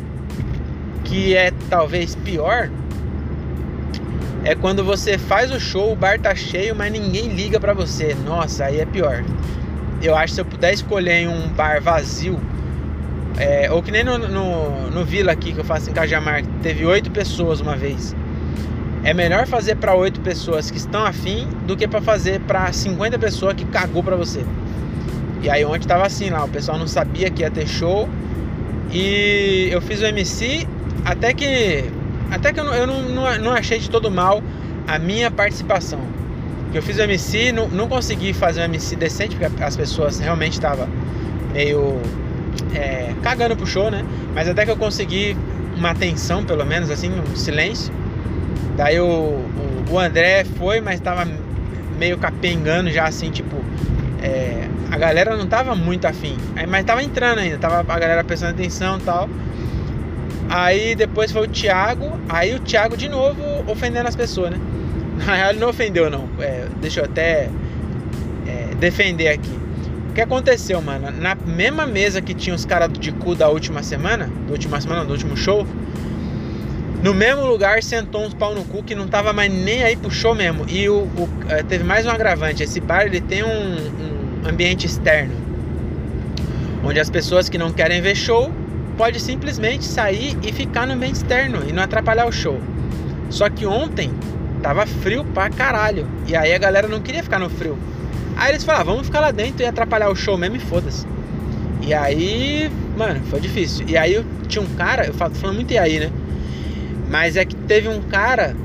que 1.04 1.36
é 1.36 1.52
talvez 1.70 2.14
pior 2.16 2.70
é 4.44 4.54
quando 4.56 4.84
você 4.84 5.18
faz 5.18 5.52
o 5.52 5.60
show, 5.60 5.92
o 5.92 5.96
bar 5.96 6.20
tá 6.20 6.36
cheio, 6.36 6.76
mas 6.76 6.92
ninguém 6.92 7.28
liga 7.30 7.60
para 7.60 7.74
você. 7.74 8.16
Nossa, 8.26 8.66
aí 8.66 8.80
é 8.80 8.86
pior. 8.86 9.24
Eu 10.02 10.16
acho 10.16 10.28
que 10.28 10.36
se 10.36 10.42
eu 10.42 10.46
puder 10.46 10.74
escolher 10.74 11.28
um 11.28 11.48
bar 11.50 11.82
vazio, 11.82 12.40
é, 13.38 13.72
ou 13.72 13.82
que 13.82 13.92
nem 13.92 14.04
no, 14.04 14.18
no, 14.18 14.90
no, 14.90 15.06
Vila 15.06 15.32
aqui 15.32 15.54
que 15.54 15.60
eu 15.60 15.64
faço 15.64 15.90
em 15.90 15.94
Cajamar, 15.94 16.44
teve 16.62 16.86
oito 16.86 17.10
pessoas 17.10 17.60
uma 17.60 17.76
vez. 17.76 18.16
É 19.04 19.16
melhor 19.16 19.48
fazer 19.48 19.78
para 19.78 19.96
oito 19.96 20.22
pessoas 20.22 20.70
que 20.70 20.78
estão 20.78 21.04
afim 21.04 21.48
do 21.66 21.76
que 21.76 21.88
para 21.88 22.02
fazer 22.02 22.40
para 22.42 22.72
50 22.72 23.18
pessoas 23.18 23.56
que 23.56 23.66
cagou 23.66 24.04
para 24.04 24.16
você. 24.16 24.46
E 25.42 25.50
aí 25.50 25.66
ontem 25.66 25.88
tava 25.88 26.06
assim 26.06 26.30
lá, 26.30 26.44
o 26.44 26.50
pessoal 26.50 26.78
não 26.78 26.88
sabia 26.88 27.32
que 27.32 27.42
ia 27.42 27.50
ter 27.50 27.68
show 27.68 28.08
e 28.92 29.70
eu 29.72 29.82
fiz 29.82 30.02
o 30.02 30.06
MC 30.06 30.68
até 31.06 31.34
que. 31.34 31.86
Até 32.30 32.54
que 32.54 32.60
eu, 32.60 32.64
não, 32.64 32.74
eu 32.74 32.88
não, 32.88 33.38
não, 33.40 33.52
achei 33.52 33.80
de 33.80 33.90
todo 33.90 34.10
mal 34.10 34.42
a 34.88 34.98
minha 34.98 35.30
participação. 35.30 36.00
Eu 36.74 36.82
fiz 36.82 36.98
o 36.98 37.02
MC, 37.02 37.52
não, 37.52 37.68
não 37.68 37.88
consegui 37.88 38.32
fazer 38.32 38.62
um 38.62 38.66
MC 38.66 38.96
decente, 38.96 39.36
porque 39.36 39.64
as 39.64 39.76
pessoas 39.76 40.20
realmente 40.20 40.54
estavam 40.54 40.88
meio 41.54 42.00
é, 42.74 43.14
cagando 43.22 43.56
pro 43.58 43.66
show, 43.66 43.92
né? 43.92 44.06
Mas 44.34 44.48
até 44.48 44.64
que 44.64 44.72
eu 44.72 44.78
consegui 44.78 45.36
uma 45.76 45.92
atenção, 45.92 46.44
pelo 46.46 46.66
menos, 46.66 46.90
assim, 46.90 47.12
um 47.12 47.36
silêncio. 47.36 47.94
Daí 48.78 49.00
o, 49.00 49.06
o, 49.06 49.86
o 49.92 50.00
André 50.00 50.46
foi, 50.58 50.80
mas 50.80 51.00
tava 51.02 51.28
meio 52.00 52.18
capengando 52.18 52.90
já, 52.90 53.06
assim, 53.06 53.30
tipo, 53.30 53.58
é, 54.22 54.68
a 54.92 54.98
galera 54.98 55.36
não 55.36 55.48
tava 55.48 55.76
muito 55.76 56.06
afim, 56.06 56.38
mas 56.70 56.86
tava 56.86 57.04
entrando 57.04 57.40
ainda, 57.40 57.58
tava 57.58 57.80
a 57.80 58.00
galera 58.00 58.24
prestando 58.24 58.54
atenção 58.54 58.98
e 58.98 59.02
tal. 59.02 59.30
Aí 60.50 60.96
depois 60.96 61.32
foi 61.32 61.48
o 61.48 61.48
Thiago, 61.48 62.20
aí 62.28 62.54
o 62.54 62.60
Thiago 62.60 62.98
de 62.98 63.08
novo 63.08 63.42
ofendendo 63.68 64.08
as 64.08 64.16
pessoas, 64.16 64.52
né? 64.52 64.60
Na 65.26 65.36
real 65.36 65.50
ele 65.52 65.60
não 65.60 65.70
ofendeu 65.70 66.10
não. 66.10 66.28
É, 66.40 66.66
deixa 66.82 67.00
eu 67.00 67.06
até 67.06 67.50
é, 68.46 68.76
defender 68.80 69.30
aqui. 69.30 69.62
O 70.10 70.14
que 70.14 70.20
aconteceu, 70.20 70.82
mano? 70.82 71.10
Na 71.10 71.36
mesma 71.36 71.86
mesa 71.86 72.22
que 72.22 72.34
tinha 72.34 72.54
os 72.54 72.66
caras 72.66 72.92
de 72.92 73.14
cu 73.14 73.34
da 73.34 73.48
última 73.48 73.82
semana, 73.82 74.30
do 74.46 74.52
última 74.52 74.82
semana, 74.82 75.06
do 75.06 75.12
último 75.12 75.38
show, 75.38 75.66
no 77.04 77.16
mesmo 77.16 77.46
lugar 77.46 77.82
sentou 77.82 78.24
uns 78.24 78.34
pau 78.34 78.54
no 78.54 78.64
cu 78.64 78.84
que 78.84 78.94
não 78.94 79.08
tava 79.08 79.34
mais 79.34 79.52
nem 79.52 79.84
aí 79.84 79.98
show 80.10 80.36
mesmo. 80.36 80.66
E 80.68 80.88
o, 80.88 81.04
o 81.04 81.30
é, 81.50 81.64
teve 81.64 81.84
mais 81.84 82.06
um 82.06 82.10
agravante. 82.10 82.62
Esse 82.62 82.80
bar 82.80 83.06
ele 83.06 83.20
tem 83.20 83.44
um, 83.44 83.48
um 84.46 84.48
ambiente 84.48 84.86
externo, 84.86 85.34
onde 86.84 87.00
as 87.00 87.10
pessoas 87.10 87.50
que 87.50 87.58
não 87.58 87.72
querem 87.72 88.02
ver 88.02 88.16
show 88.16 88.52
pode 88.98 89.20
simplesmente 89.20 89.84
sair 89.84 90.38
e 90.44 90.52
ficar 90.52 90.86
no 90.86 90.94
ambiente 90.94 91.16
externo 91.16 91.64
e 91.68 91.72
não 91.72 91.82
atrapalhar 91.82 92.28
o 92.28 92.32
show. 92.32 92.60
Só 93.32 93.50
que 93.50 93.66
ontem 93.66 94.12
tava 94.62 94.86
frio 94.86 95.26
pra 95.26 95.50
caralho. 95.50 96.08
E 96.28 96.36
aí 96.36 96.54
a 96.54 96.58
galera 96.60 96.88
não 96.88 97.00
queria 97.00 97.24
ficar 97.24 97.40
no 97.40 97.50
frio. 97.50 97.78
Aí 98.38 98.52
eles 98.52 98.64
falaram, 98.64 98.84
ah, 98.84 98.92
vamos 98.92 99.08
ficar 99.08 99.22
lá 99.22 99.32
dentro 99.32 99.64
e 99.64 99.66
atrapalhar 99.66 100.10
o 100.10 100.16
show 100.16 100.38
mesmo 100.38 100.58
e 100.58 100.60
foda-se. 100.60 101.08
E 101.82 101.94
aí, 101.94 102.72
mano, 102.96 103.20
foi 103.30 103.40
difícil. 103.40 103.86
E 103.88 103.98
aí 103.98 104.24
tinha 104.48 104.62
um 104.62 104.76
cara, 104.76 105.08
eu 105.08 105.14
falo, 105.14 105.34
falando 105.34 105.56
muito 105.56 105.74
e 105.74 105.80
aí, 105.80 106.00
né? 106.00 106.12
Mas 107.12 107.36
é 107.36 107.46
que 107.46 107.56
teve 107.56 107.88
um 107.88 108.02
cara 108.02 108.56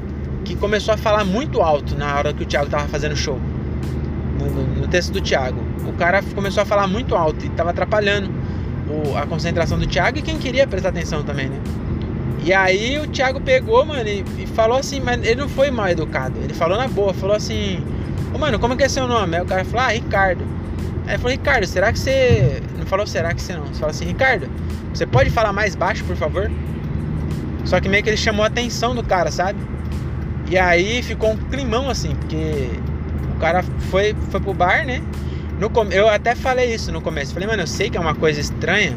que 0.44 0.54
começou 0.56 0.94
a 0.94 0.96
falar 0.96 1.24
muito 1.24 1.60
alto 1.60 1.94
na 1.98 2.16
hora 2.16 2.32
que 2.32 2.44
o 2.44 2.46
Thiago 2.46 2.70
tava 2.70 2.86
fazendo 2.88 3.16
show. 3.16 3.38
No, 4.38 4.46
no, 4.48 4.66
no 4.82 4.88
texto 4.88 5.12
do 5.12 5.20
Thiago. 5.20 5.60
O 5.86 5.92
cara 5.94 6.22
começou 6.34 6.62
a 6.62 6.66
falar 6.66 6.86
muito 6.86 7.14
alto 7.14 7.44
e 7.44 7.48
tava 7.50 7.70
atrapalhando 7.70 8.30
o, 8.88 9.16
a 9.18 9.26
concentração 9.26 9.78
do 9.78 9.86
Thiago 9.86 10.18
e 10.18 10.22
quem 10.22 10.38
queria 10.38 10.66
prestar 10.66 10.90
atenção 10.90 11.22
também, 11.24 11.48
né? 11.48 11.60
E 12.44 12.52
aí 12.52 12.96
o 12.98 13.08
Thiago 13.08 13.40
pegou, 13.40 13.84
mano, 13.84 14.08
e, 14.08 14.24
e 14.38 14.46
falou 14.46 14.78
assim, 14.78 15.00
mas 15.00 15.20
ele 15.24 15.40
não 15.40 15.48
foi 15.48 15.70
mal 15.70 15.88
educado. 15.88 16.38
Ele 16.40 16.54
falou 16.54 16.78
na 16.78 16.86
boa, 16.86 17.12
falou 17.12 17.34
assim, 17.34 17.82
Ô, 18.36 18.38
mano, 18.38 18.58
como 18.58 18.76
que 18.76 18.84
é 18.84 18.88
seu 18.88 19.06
nome? 19.06 19.34
Aí 19.34 19.42
o 19.42 19.46
cara 19.46 19.64
falou, 19.64 19.86
ah, 19.86 19.88
Ricardo. 19.88 20.44
Aí 21.06 21.12
ele 21.12 21.18
falou, 21.18 21.30
Ricardo, 21.30 21.66
será 21.66 21.90
que 21.90 21.98
você. 21.98 22.62
Não 22.76 22.84
falou 22.84 23.06
será 23.06 23.32
que 23.32 23.40
você 23.40 23.54
não. 23.54 23.64
Você 23.64 23.80
fala 23.80 23.90
assim, 23.90 24.04
Ricardo, 24.04 24.46
você 24.92 25.06
pode 25.06 25.30
falar 25.30 25.54
mais 25.54 25.74
baixo, 25.74 26.04
por 26.04 26.16
favor? 26.16 26.50
Só 27.66 27.80
que 27.80 27.88
meio 27.88 28.02
que 28.02 28.08
ele 28.08 28.16
chamou 28.16 28.44
a 28.44 28.46
atenção 28.46 28.94
do 28.94 29.02
cara, 29.02 29.30
sabe? 29.30 29.58
E 30.48 30.56
aí 30.56 31.02
ficou 31.02 31.32
um 31.32 31.36
climão 31.36 31.90
assim, 31.90 32.14
porque 32.14 32.70
o 33.36 33.40
cara 33.40 33.62
foi, 33.90 34.14
foi 34.30 34.40
pro 34.40 34.54
bar, 34.54 34.86
né? 34.86 35.02
No, 35.58 35.70
eu 35.90 36.08
até 36.08 36.34
falei 36.34 36.72
isso 36.72 36.92
no 36.92 37.00
começo. 37.00 37.34
Falei, 37.34 37.48
mano, 37.48 37.62
eu 37.62 37.66
sei 37.66 37.90
que 37.90 37.96
é 37.96 38.00
uma 38.00 38.14
coisa 38.14 38.40
estranha 38.40 38.96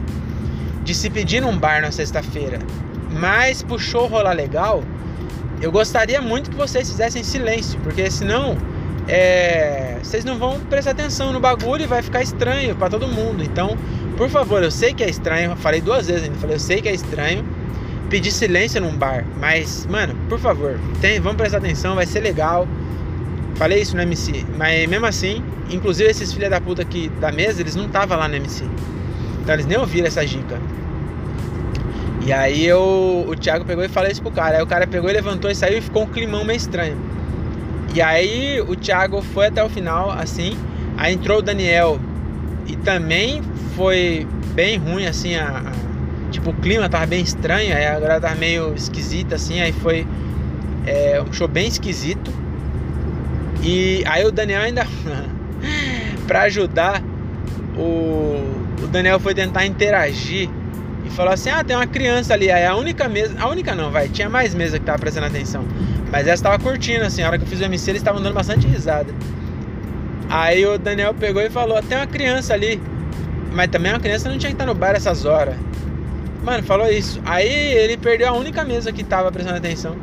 de 0.84 0.94
se 0.94 1.10
pedir 1.10 1.42
num 1.42 1.58
bar 1.58 1.82
na 1.82 1.92
sexta-feira. 1.92 2.60
Mas 3.12 3.66
show 3.80 4.06
rolar 4.06 4.34
legal, 4.34 4.84
eu 5.60 5.72
gostaria 5.72 6.22
muito 6.22 6.52
que 6.52 6.56
vocês 6.56 6.88
fizessem 6.88 7.24
silêncio, 7.24 7.80
porque 7.80 8.10
senão 8.12 8.56
é, 9.08 9.98
vocês 10.04 10.24
não 10.24 10.38
vão 10.38 10.60
prestar 10.60 10.92
atenção 10.92 11.34
no 11.34 11.40
bagulho 11.40 11.84
e 11.84 11.88
vai 11.88 12.04
ficar 12.04 12.22
estranho 12.22 12.76
para 12.76 12.90
todo 12.90 13.08
mundo. 13.08 13.44
Então, 13.44 13.76
por 14.16 14.30
favor, 14.30 14.62
eu 14.62 14.70
sei 14.70 14.94
que 14.94 15.04
é 15.04 15.10
estranho, 15.10 15.56
falei 15.56 15.82
duas 15.82 16.06
vezes 16.06 16.26
ainda, 16.26 16.38
falei, 16.38 16.56
eu 16.56 16.60
sei 16.60 16.82
que 16.82 16.88
é 16.88 16.94
estranho 16.94 17.44
pedir 18.10 18.32
silêncio 18.32 18.82
num 18.82 18.96
bar, 18.96 19.26
mas, 19.40 19.86
mano, 19.86 20.16
por 20.28 20.40
favor, 20.40 20.80
tem, 21.00 21.20
vamos 21.20 21.38
prestar 21.38 21.60
atenção, 21.60 21.96
vai 21.96 22.06
ser 22.06 22.20
legal. 22.20 22.68
Falei 23.56 23.82
isso 23.82 23.96
no 23.96 24.02
MC, 24.02 24.46
mas 24.58 24.88
mesmo 24.88 25.06
assim, 25.06 25.44
inclusive 25.70 26.10
esses 26.10 26.32
filha 26.32 26.50
da 26.50 26.62
puta 26.62 26.82
aqui 26.82 27.10
da 27.20 27.32
mesa, 27.32 27.62
eles 27.62 27.76
não 27.76 27.86
estavam 27.86 28.18
lá 28.18 28.28
no 28.28 28.36
MC. 28.36 28.64
Então 29.42 29.54
eles 29.54 29.66
nem 29.66 29.78
ouviram 29.78 30.08
essa 30.08 30.26
dica. 30.26 30.60
E 32.26 32.32
aí 32.32 32.66
eu, 32.66 33.26
o 33.28 33.36
Thiago 33.36 33.66
pegou 33.66 33.84
e 33.84 33.88
falou 33.88 34.10
isso 34.10 34.22
pro 34.22 34.32
cara. 34.32 34.58
Aí 34.58 34.64
o 34.64 34.68
cara 34.68 34.86
pegou 34.88 35.10
levantou 35.12 35.50
e 35.50 35.56
saiu 35.56 35.78
e 35.78 35.82
ficou 35.82 36.04
um 36.04 36.08
climão 36.08 36.46
meio 36.46 36.58
estranho. 36.58 36.98
E 37.94 38.02
aí 38.02 38.62
o 38.62 38.76
Thiago 38.76 39.22
foi 39.22 39.48
até 39.48 39.64
o 39.64 39.70
final, 39.70 40.12
assim. 40.12 40.58
Aí 40.98 41.14
entrou 41.14 41.40
o 41.40 41.42
Daniel 41.42 42.00
e 42.68 42.76
também 42.76 43.42
foi 43.76 44.28
bem 44.54 44.78
ruim, 44.78 45.06
assim, 45.06 45.36
a, 45.36 45.64
a 45.66 45.89
tipo, 46.30 46.52
o 46.52 46.54
clima 46.54 46.88
tava 46.88 47.06
bem 47.06 47.22
estranho, 47.22 47.76
aí 47.76 47.86
a 47.86 47.94
galera 47.94 48.22
tava 48.22 48.36
meio 48.36 48.74
esquisita, 48.74 49.36
assim, 49.36 49.60
aí 49.60 49.72
foi 49.72 50.08
é, 50.86 51.22
um 51.22 51.32
show 51.32 51.48
bem 51.48 51.68
esquisito. 51.68 52.32
E 53.62 54.04
aí 54.06 54.26
o 54.26 54.32
Daniel 54.32 54.62
ainda, 54.62 54.88
para 56.28 56.44
ajudar, 56.44 57.02
o, 57.78 58.84
o 58.84 58.88
Daniel 58.88 59.20
foi 59.20 59.34
tentar 59.34 59.66
interagir 59.66 60.50
e 61.06 61.10
falou 61.10 61.34
assim: 61.34 61.50
Ah, 61.50 61.64
tem 61.64 61.76
uma 61.76 61.88
criança 61.88 62.34
ali. 62.34 62.52
Aí 62.52 62.66
a 62.66 62.76
única 62.76 63.08
mesa, 63.10 63.36
a 63.40 63.48
única 63.48 63.76
não, 63.76 63.92
vai, 63.92 64.08
tinha 64.08 64.30
mais 64.30 64.54
mesa 64.54 64.80
que 64.80 64.86
tava 64.86 65.00
prestando 65.00 65.28
atenção. 65.28 65.66
Mas 66.12 66.28
essa 66.28 66.44
tava 66.44 66.58
curtindo, 66.60 67.06
assim, 67.06 67.22
a 67.22 67.28
hora 67.28 67.38
que 67.38 67.44
eu 67.44 67.48
fiz 67.48 67.60
o 67.60 67.64
MC, 67.64 67.92
eles 67.92 68.02
estavam 68.02 68.22
dando 68.22 68.34
bastante 68.34 68.66
risada. 68.68 69.14
Aí 70.30 70.66
o 70.66 70.78
Daniel 70.78 71.14
pegou 71.14 71.42
e 71.42 71.50
falou: 71.50 71.82
tem 71.82 71.98
uma 71.98 72.08
criança 72.08 72.54
ali. 72.54 72.82
Mas 73.52 73.68
também 73.70 73.92
uma 73.92 74.00
criança 74.00 74.30
não 74.30 74.38
tinha 74.38 74.50
que 74.50 74.56
estar 74.56 74.66
no 74.66 74.76
bar 74.76 74.96
essas 74.96 75.26
horas. 75.26 75.56
Mano, 76.50 76.64
falou 76.64 76.92
isso. 76.92 77.22
Aí 77.26 77.48
ele 77.48 77.96
perdeu 77.96 78.28
a 78.28 78.32
única 78.32 78.64
mesa 78.64 78.92
que 78.92 79.04
tava 79.04 79.32
prestando 79.32 79.58
atenção. 79.58 79.96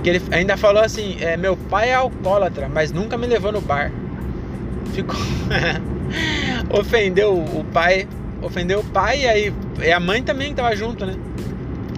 Que 0.00 0.10
ele 0.10 0.22
ainda 0.30 0.56
falou 0.56 0.80
assim: 0.80 1.16
é, 1.20 1.36
meu 1.36 1.56
pai 1.56 1.88
é 1.88 1.94
alcoólatra, 1.94 2.68
mas 2.68 2.92
nunca 2.92 3.18
me 3.18 3.26
levou 3.26 3.50
no 3.50 3.60
bar. 3.60 3.90
Ficou. 4.94 5.18
ofendeu 6.70 7.36
o 7.36 7.64
pai. 7.72 8.06
Ofendeu 8.40 8.78
o 8.78 8.84
pai 8.84 9.22
e 9.22 9.26
aí. 9.26 9.54
E 9.82 9.90
a 9.90 9.98
mãe 9.98 10.22
também 10.22 10.54
tava 10.54 10.76
junto, 10.76 11.04
né? 11.04 11.16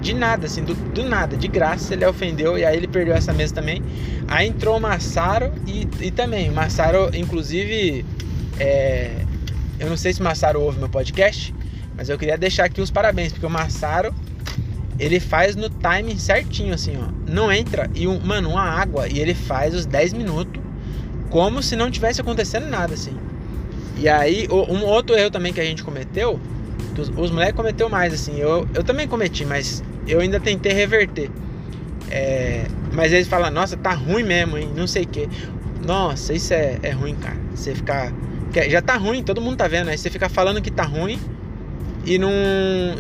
de 0.01 0.15
nada, 0.15 0.47
assim, 0.47 0.65
do, 0.65 0.75
do, 0.75 1.05
nada, 1.05 1.37
de 1.37 1.47
graça, 1.47 1.93
ele 1.93 2.07
ofendeu 2.07 2.57
e 2.57 2.65
aí 2.65 2.75
ele 2.75 2.89
perdeu 2.89 3.15
essa 3.15 3.35
mesa 3.35 3.55
também. 3.55 3.83
Aí 4.29 4.49
entrou 4.49 4.79
o 4.79 4.81
Massaro 4.81 5.53
e, 5.67 5.87
e 6.01 6.11
também, 6.11 6.49
o 6.49 6.55
Massaro, 6.55 7.11
inclusive, 7.15 8.03
é, 8.59 9.15
eu 9.79 9.91
não 9.91 9.99
sei 9.99 10.15
se 10.15 10.23
o 10.23 10.25
Massaro 10.25 10.63
ouve 10.63 10.79
meu 10.79 10.89
podcast, 10.89 11.53
mas 12.01 12.09
eu 12.09 12.17
queria 12.17 12.39
deixar 12.39 12.65
aqui 12.65 12.81
os 12.81 12.91
parabéns, 12.91 13.31
porque 13.31 13.45
o 13.45 13.51
Massaro, 13.51 14.15
ele 14.99 15.21
faz 15.21 15.55
no 15.55 15.69
timing 15.69 16.19
certinho, 16.19 16.73
assim, 16.73 16.97
ó. 16.97 17.11
Não 17.31 17.53
entra 17.53 17.91
e, 17.95 18.09
um, 18.09 18.19
mano, 18.19 18.49
uma 18.49 18.63
água 18.63 19.07
e 19.07 19.19
ele 19.19 19.35
faz 19.35 19.75
os 19.75 19.85
10 19.85 20.15
minutos 20.15 20.63
como 21.29 21.63
se 21.63 21.77
não 21.77 21.91
tivesse 21.91 22.19
acontecendo 22.19 22.69
nada, 22.69 22.95
assim. 22.95 23.15
E 23.99 24.09
aí, 24.09 24.49
um 24.51 24.83
outro 24.83 25.15
erro 25.15 25.31
também 25.31 25.53
que 25.53 25.61
a 25.61 25.65
gente 25.65 25.85
cometeu, 25.85 26.41
os, 26.99 27.11
os 27.11 27.31
moleques 27.31 27.55
cometeu 27.55 27.91
mais, 27.91 28.15
assim. 28.15 28.39
Eu, 28.39 28.67
eu 28.73 28.83
também 28.83 29.07
cometi, 29.07 29.45
mas 29.45 29.85
eu 30.09 30.21
ainda 30.21 30.41
tentei 30.41 30.73
reverter. 30.73 31.31
É, 32.11 32.65
mas 32.95 33.13
eles 33.13 33.29
falam, 33.29 33.51
nossa, 33.51 33.77
tá 33.77 33.93
ruim 33.93 34.23
mesmo, 34.23 34.57
hein? 34.57 34.71
Não 34.75 34.87
sei 34.87 35.03
o 35.03 35.07
que. 35.07 35.29
Nossa, 35.87 36.33
isso 36.33 36.55
é, 36.55 36.79
é 36.83 36.93
ruim, 36.93 37.15
cara. 37.17 37.37
Você 37.55 37.75
ficar. 37.75 38.11
Já 38.71 38.81
tá 38.81 38.97
ruim, 38.97 39.23
todo 39.23 39.39
mundo 39.39 39.59
tá 39.59 39.69
vendo. 39.69 39.91
Aí 39.91 39.99
você 39.99 40.09
fica 40.09 40.31
falando 40.31 40.63
que 40.63 40.71
tá 40.71 40.85
ruim 40.85 41.21
e 42.05 42.19
não, 42.19 42.31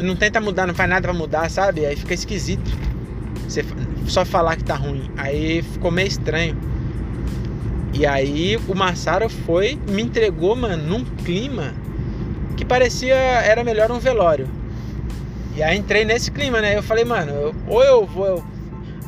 não 0.02 0.14
tenta 0.14 0.40
mudar, 0.40 0.66
não 0.66 0.74
faz 0.74 0.88
nada 0.88 1.02
pra 1.02 1.12
mudar, 1.12 1.50
sabe? 1.50 1.86
Aí 1.86 1.96
fica 1.96 2.14
esquisito. 2.14 2.70
Você 3.48 3.64
só 4.06 4.24
falar 4.24 4.56
que 4.56 4.64
tá 4.64 4.74
ruim. 4.74 5.10
Aí 5.16 5.62
ficou 5.62 5.90
meio 5.90 6.08
estranho. 6.08 6.56
E 7.92 8.06
aí 8.06 8.56
o 8.68 8.74
Massaro 8.74 9.28
foi, 9.28 9.78
me 9.88 10.02
entregou, 10.02 10.54
mano, 10.54 10.82
num 10.82 11.04
clima 11.24 11.74
que 12.56 12.64
parecia 12.64 13.14
era 13.14 13.64
melhor 13.64 13.90
um 13.90 13.98
velório. 13.98 14.48
E 15.56 15.62
aí 15.62 15.76
entrei 15.76 16.04
nesse 16.04 16.30
clima, 16.30 16.60
né? 16.60 16.76
Eu 16.76 16.82
falei, 16.82 17.04
mano, 17.04 17.32
eu, 17.32 17.54
ou 17.66 17.82
eu 17.82 18.06
vou 18.06 18.44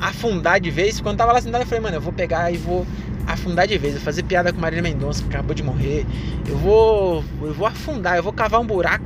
afundar 0.01 0.59
de 0.61 0.71
vez. 0.71 1.01
Quando 1.01 1.19
tava 1.19 1.33
lá 1.33 1.41
sentado, 1.41 1.63
eu 1.63 1.67
falei, 1.67 1.83
mano, 1.83 1.97
eu 1.97 2.01
vou 2.01 2.13
pegar 2.13 2.51
e 2.51 2.57
vou 2.57 2.87
afundar 3.27 3.69
de 3.69 3.79
vez. 3.79 3.95
Eu 3.95 4.01
vou 4.01 4.05
fazer 4.05 4.25
piada 4.25 4.53
com 4.53 4.61
Marília 4.61 4.83
Mendonça, 4.83 5.23
que 5.23 5.29
acabou 5.29 5.55
de 5.55 5.63
morrer. 5.63 6.05
Eu 6.49 6.57
vou. 6.59 7.25
Eu 7.41 7.55
vou 7.55 7.67
afundar, 7.67 8.17
eu 8.17 8.23
vou 8.23 8.33
cavar 8.33 8.61
um 8.61 8.67
buraco. 8.67 9.05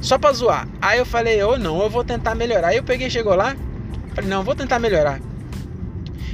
Só 0.00 0.18
pra 0.18 0.32
zoar. 0.32 0.68
Aí 0.80 0.98
eu 0.98 1.06
falei, 1.06 1.42
ou 1.42 1.58
não, 1.58 1.82
eu 1.82 1.90
vou 1.90 2.04
tentar 2.04 2.34
melhorar. 2.34 2.68
Aí 2.68 2.76
eu 2.76 2.84
peguei, 2.84 3.10
chegou 3.10 3.34
lá. 3.34 3.56
Falei, 4.14 4.30
não, 4.30 4.42
vou 4.42 4.54
tentar 4.54 4.78
melhorar. 4.78 5.20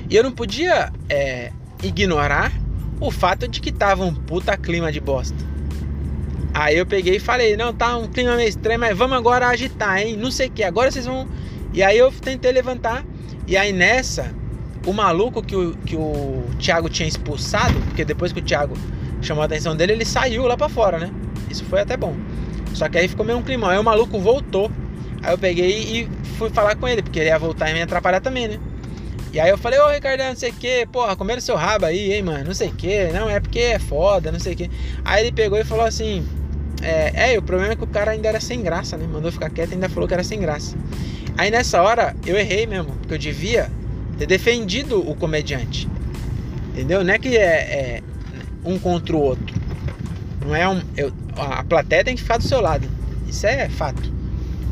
E 0.09 0.17
eu 0.17 0.23
não 0.23 0.33
podia 0.33 0.93
é, 1.09 1.53
ignorar 1.83 2.53
o 3.01 3.11
fato 3.11 3.49
de 3.49 3.61
que 3.61 3.73
tava 3.73 4.05
um 4.05 4.15
puta 4.15 4.57
clima 4.57 4.93
de 4.93 5.01
bosta. 5.01 5.53
Aí 6.55 6.77
eu 6.77 6.85
peguei 6.85 7.17
e 7.17 7.21
falei, 7.21 7.57
não, 7.57 7.73
tá 7.73 7.97
um 7.97 8.07
clima 8.07 8.37
meio 8.37 8.49
estranho, 8.49 8.79
mas 8.79 8.97
vamos 8.97 9.17
agora 9.17 9.49
agitar, 9.49 10.01
hein? 10.01 10.17
Não 10.17 10.31
sei 10.31 10.49
o 10.49 10.51
que, 10.51 10.63
agora 10.63 10.91
vocês 10.91 11.07
vão. 11.07 11.27
E 11.73 11.83
aí 11.83 11.97
eu 11.97 12.13
tentei 12.13 12.53
levantar, 12.53 13.05
e 13.47 13.57
aí 13.57 13.73
nessa, 13.73 14.31
o 14.87 14.93
maluco 14.93 15.43
que 15.43 15.57
o, 15.57 15.75
que 15.79 15.97
o 15.97 16.45
Thiago 16.59 16.91
tinha 16.91 17.09
expulsado, 17.09 17.75
porque 17.87 18.05
depois 18.05 18.33
que 18.33 18.41
o 18.41 18.43
Thiago 18.43 18.77
chamou 19.23 19.43
a 19.43 19.47
atenção 19.47 19.75
dele, 19.75 19.93
ele 19.93 20.05
saiu 20.05 20.47
lá 20.47 20.57
para 20.57 20.69
fora, 20.69 20.99
né? 20.99 21.11
Isso 21.49 21.65
foi 21.65 21.81
até 21.81 21.97
bom. 21.97 22.15
Só 22.75 22.89
que 22.89 22.99
aí 22.99 23.09
ficou 23.09 23.25
meio 23.25 23.39
um 23.39 23.43
clima. 23.43 23.71
Aí 23.71 23.79
o 23.79 23.85
maluco 23.85 24.19
voltou. 24.19 24.71
Aí 25.23 25.33
eu 25.33 25.39
peguei 25.39 25.71
e 25.71 26.09
fui 26.37 26.51
falar 26.51 26.75
com 26.77 26.89
ele, 26.89 27.03
porque 27.03 27.19
ele 27.19 27.29
ia 27.29 27.39
voltar 27.39 27.71
e 27.71 27.75
me 27.75 27.83
atrapalhar 27.83 28.21
também, 28.21 28.49
né? 28.49 28.59
E 29.33 29.41
aí 29.41 29.49
eu 29.49 29.57
falei, 29.57 29.79
ô 29.79 29.89
Ricardo, 29.89 30.23
não 30.25 30.37
sei 30.37 30.51
o 30.51 30.55
que, 30.55 30.87
porra, 30.87 31.17
comendo 31.17 31.41
seu 31.41 31.57
rabo 31.57 31.87
aí, 31.87 32.13
hein, 32.13 32.23
mano, 32.23 32.45
não 32.45 32.55
sei 32.55 32.69
o 32.69 32.73
que, 32.75 33.07
não, 33.13 33.31
é 33.31 33.41
porque 33.41 33.61
é 33.61 33.79
foda, 33.79 34.31
não 34.31 34.39
sei 34.39 34.53
o 34.53 34.57
que. 34.57 34.71
Aí 35.05 35.23
ele 35.23 35.33
pegou 35.33 35.59
e 35.59 35.65
falou 35.65 35.87
assim, 35.87 36.27
É, 36.83 37.35
é, 37.35 37.39
o 37.39 37.43
problema 37.43 37.73
é 37.73 37.77
que 37.77 37.85
o 37.85 37.87
cara 37.87 38.11
ainda 38.11 38.29
era 38.29 38.41
sem 38.41 38.61
graça, 38.61 38.97
né? 38.97 39.07
Mandou 39.07 39.31
ficar 39.31 39.49
quieto 39.51 39.71
e 39.71 39.75
ainda 39.75 39.89
falou 39.89 40.09
que 40.09 40.15
era 40.15 40.25
sem 40.25 40.41
graça. 40.41 40.77
Aí 41.39 41.51
nessa 41.51 41.81
hora 41.81 42.15
eu 42.27 42.37
errei 42.37 42.67
mesmo, 42.67 42.93
porque 42.97 43.15
eu 43.15 43.19
devia 43.19 43.71
ter 44.19 44.27
defendido 44.27 44.99
o 44.99 45.15
comediante. 45.15 45.89
Entendeu? 46.73 47.05
Não 47.05 47.15
é 47.15 47.19
que 47.19 47.37
é, 47.37 47.43
é 47.43 48.03
um 48.65 48.79
contra 48.79 49.17
o 49.17 49.21
outro. 49.21 49.55
Não 50.45 50.55
é 50.55 50.69
um. 50.69 50.83
Eu, 50.97 51.13
a 51.37 51.65
plateia 51.65 52.05
tem 52.05 52.15
que 52.15 52.23
ficar 52.23 52.39
do 52.39 52.45
seu 52.45 52.61
lado. 52.61 52.89
Isso 53.27 53.47
é 53.47 53.69
fato. 53.69 54.13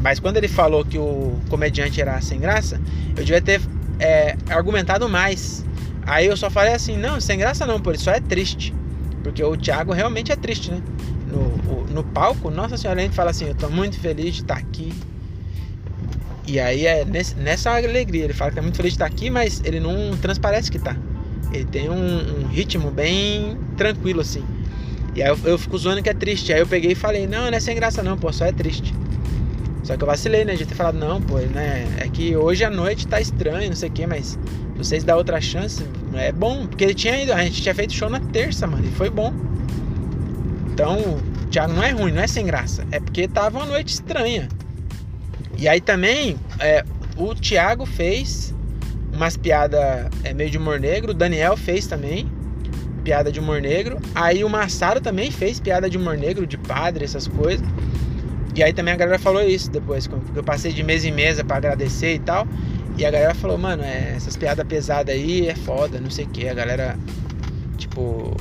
Mas 0.03 0.19
quando 0.19 0.39
ele 0.39 0.49
falou 0.49 0.85
que 0.85 0.99
o 0.99 1.39
comediante 1.49 2.01
era 2.01 2.21
sem 2.21 2.41
graça, 2.41 2.81
eu 3.17 3.25
devia 3.25 3.41
ter 3.41 3.61
é, 3.99 4.37
argumentado 4.49 5.09
mais. 5.09 5.65
Aí 6.07 6.27
eu 6.27 6.37
só 6.37 6.51
falei 6.51 6.73
assim, 6.73 6.97
não, 6.97 7.21
sem 7.21 7.39
graça 7.39 7.67
não, 7.67 7.81
por 7.81 7.95
isso 7.95 8.05
só 8.05 8.13
é 8.13 8.21
triste. 8.21 8.75
Porque 9.23 9.43
o 9.45 9.57
Thiago 9.57 9.93
realmente 9.93 10.33
é 10.33 10.37
triste, 10.37 10.71
né? 10.71 10.83
No, 11.27 11.85
no 11.87 12.03
palco, 12.03 12.51
Nossa 12.51 12.77
Senhora, 12.77 13.01
a 13.01 13.03
gente 13.03 13.15
fala 13.15 13.31
assim, 13.31 13.47
eu 13.47 13.55
tô 13.55 13.69
muito 13.69 14.01
feliz 14.01 14.37
de 14.37 14.43
estar 14.43 14.57
aqui. 14.57 14.93
E 16.47 16.59
aí 16.59 16.87
é 16.87 17.05
nesse, 17.05 17.37
nessa 17.37 17.77
alegria, 17.77 18.25
ele 18.25 18.33
fala 18.33 18.51
que 18.51 18.59
é 18.59 18.63
muito 18.63 18.77
feliz 18.77 18.93
de 18.93 18.97
estar 18.97 19.07
aqui, 19.07 19.31
mas 19.31 19.63
ele 19.65 19.79
não 19.79 20.17
transparece 20.17 20.71
que 20.71 20.79
tá. 20.79 20.97
Ele 21.53 21.65
tem 21.65 21.89
um, 21.91 22.41
um 22.41 22.47
ritmo 22.49 22.91
bem 22.91 23.59
tranquilo 23.77 24.21
assim. 24.21 24.43
E 25.15 25.23
aí 25.23 25.29
eu, 25.29 25.39
eu, 25.45 25.59
fico 25.59 25.77
zoando 25.77 26.03
que 26.03 26.09
é 26.09 26.15
triste. 26.15 26.53
Aí 26.53 26.61
eu 26.61 26.67
peguei 26.67 26.93
e 26.93 26.95
falei, 26.95 27.27
não, 27.27 27.51
não 27.51 27.57
é 27.57 27.61
sem 27.61 27.75
graça 27.75 28.03
não, 28.03 28.17
pô, 28.17 28.33
só 28.33 28.47
é 28.47 28.53
triste. 28.53 28.95
Só 29.83 29.97
que 29.97 30.03
eu 30.03 30.07
vacilei, 30.07 30.45
né? 30.45 30.55
De 30.55 30.67
ter 30.67 30.75
falado, 30.75 30.99
não, 30.99 31.21
pô, 31.21 31.39
né? 31.39 31.87
É 31.99 32.09
que 32.09 32.37
hoje 32.37 32.65
à 32.65 32.71
noite 32.71 33.07
tá 33.07 33.21
estranho, 33.21 33.69
não 33.69 33.77
sei 33.77 33.89
o 33.89 33.93
que, 33.93 34.07
mas 34.07 34.39
vocês 34.77 35.03
dão 35.03 35.17
outra 35.17 35.41
chance, 35.41 35.83
é 36.15 36.31
bom. 36.31 36.67
Porque 36.67 36.85
ele 36.85 36.95
tinha 36.95 37.23
ido, 37.23 37.33
a 37.33 37.43
gente 37.43 37.61
tinha 37.61 37.75
feito 37.75 37.93
show 37.93 38.09
na 38.09 38.21
terça, 38.21 38.67
mano, 38.67 38.87
e 38.87 38.91
foi 38.93 39.11
bom. 39.11 39.33
Então, 40.73 41.19
Thiago 41.51 41.73
não 41.73 41.83
é 41.83 41.91
ruim, 41.91 42.13
não 42.13 42.23
é 42.23 42.27
sem 42.27 42.47
graça. 42.47 42.87
É 42.91 43.01
porque 43.01 43.27
tava 43.27 43.59
uma 43.59 43.67
noite 43.67 43.89
estranha. 43.89 44.49
E 45.59 45.69
aí 45.69 45.81
também, 45.81 46.37
é, 46.59 46.85
o 47.17 47.35
Thiago 47.35 47.85
fez 47.85 48.55
umas 49.13 49.37
piadas 49.37 50.09
é, 50.23 50.33
meio 50.33 50.51
de 50.51 50.57
humor 50.57 50.79
negro, 50.79 51.11
o 51.11 51.15
Daniel 51.15 51.57
fez 51.57 51.87
também 51.87 52.31
piada 53.11 53.33
de 53.33 53.41
humor 53.41 53.61
negro. 53.61 53.99
Aí 54.15 54.45
o 54.45 54.49
Massaro 54.49 55.01
também 55.01 55.33
fez 55.33 55.59
piada 55.59 55.91
de 55.91 55.99
humor 55.99 56.17
negro, 56.17 56.47
de 56.47 56.57
padre, 56.57 57.05
essas 57.05 57.27
coisas. 57.27 57.67
E 58.55 58.63
aí 58.63 58.73
também 58.73 58.95
a 58.95 58.97
galera 58.97 59.19
falou 59.19 59.43
isso 59.43 59.69
depois, 59.69 60.07
porque 60.07 60.39
eu 60.39 60.45
passei 60.45 60.73
de 60.73 60.85
mesa 60.85 61.09
em 61.09 61.11
mesa 61.11 61.43
para 61.43 61.57
agradecer 61.57 62.15
e 62.15 62.19
tal. 62.21 62.47
E 62.97 63.05
a 63.05 63.11
galera 63.11 63.35
falou, 63.35 63.59
mano, 63.59 63.83
é, 63.83 64.13
essas 64.15 64.37
piadas 64.37 64.65
pesadas 64.65 65.13
aí 65.13 65.49
é 65.49 65.57
foda, 65.57 65.99
não 65.99 66.09
sei 66.09 66.25
o 66.25 66.29
que. 66.29 66.49
A 66.49 66.55
galera, 66.55 66.97
tipo, 67.77 68.37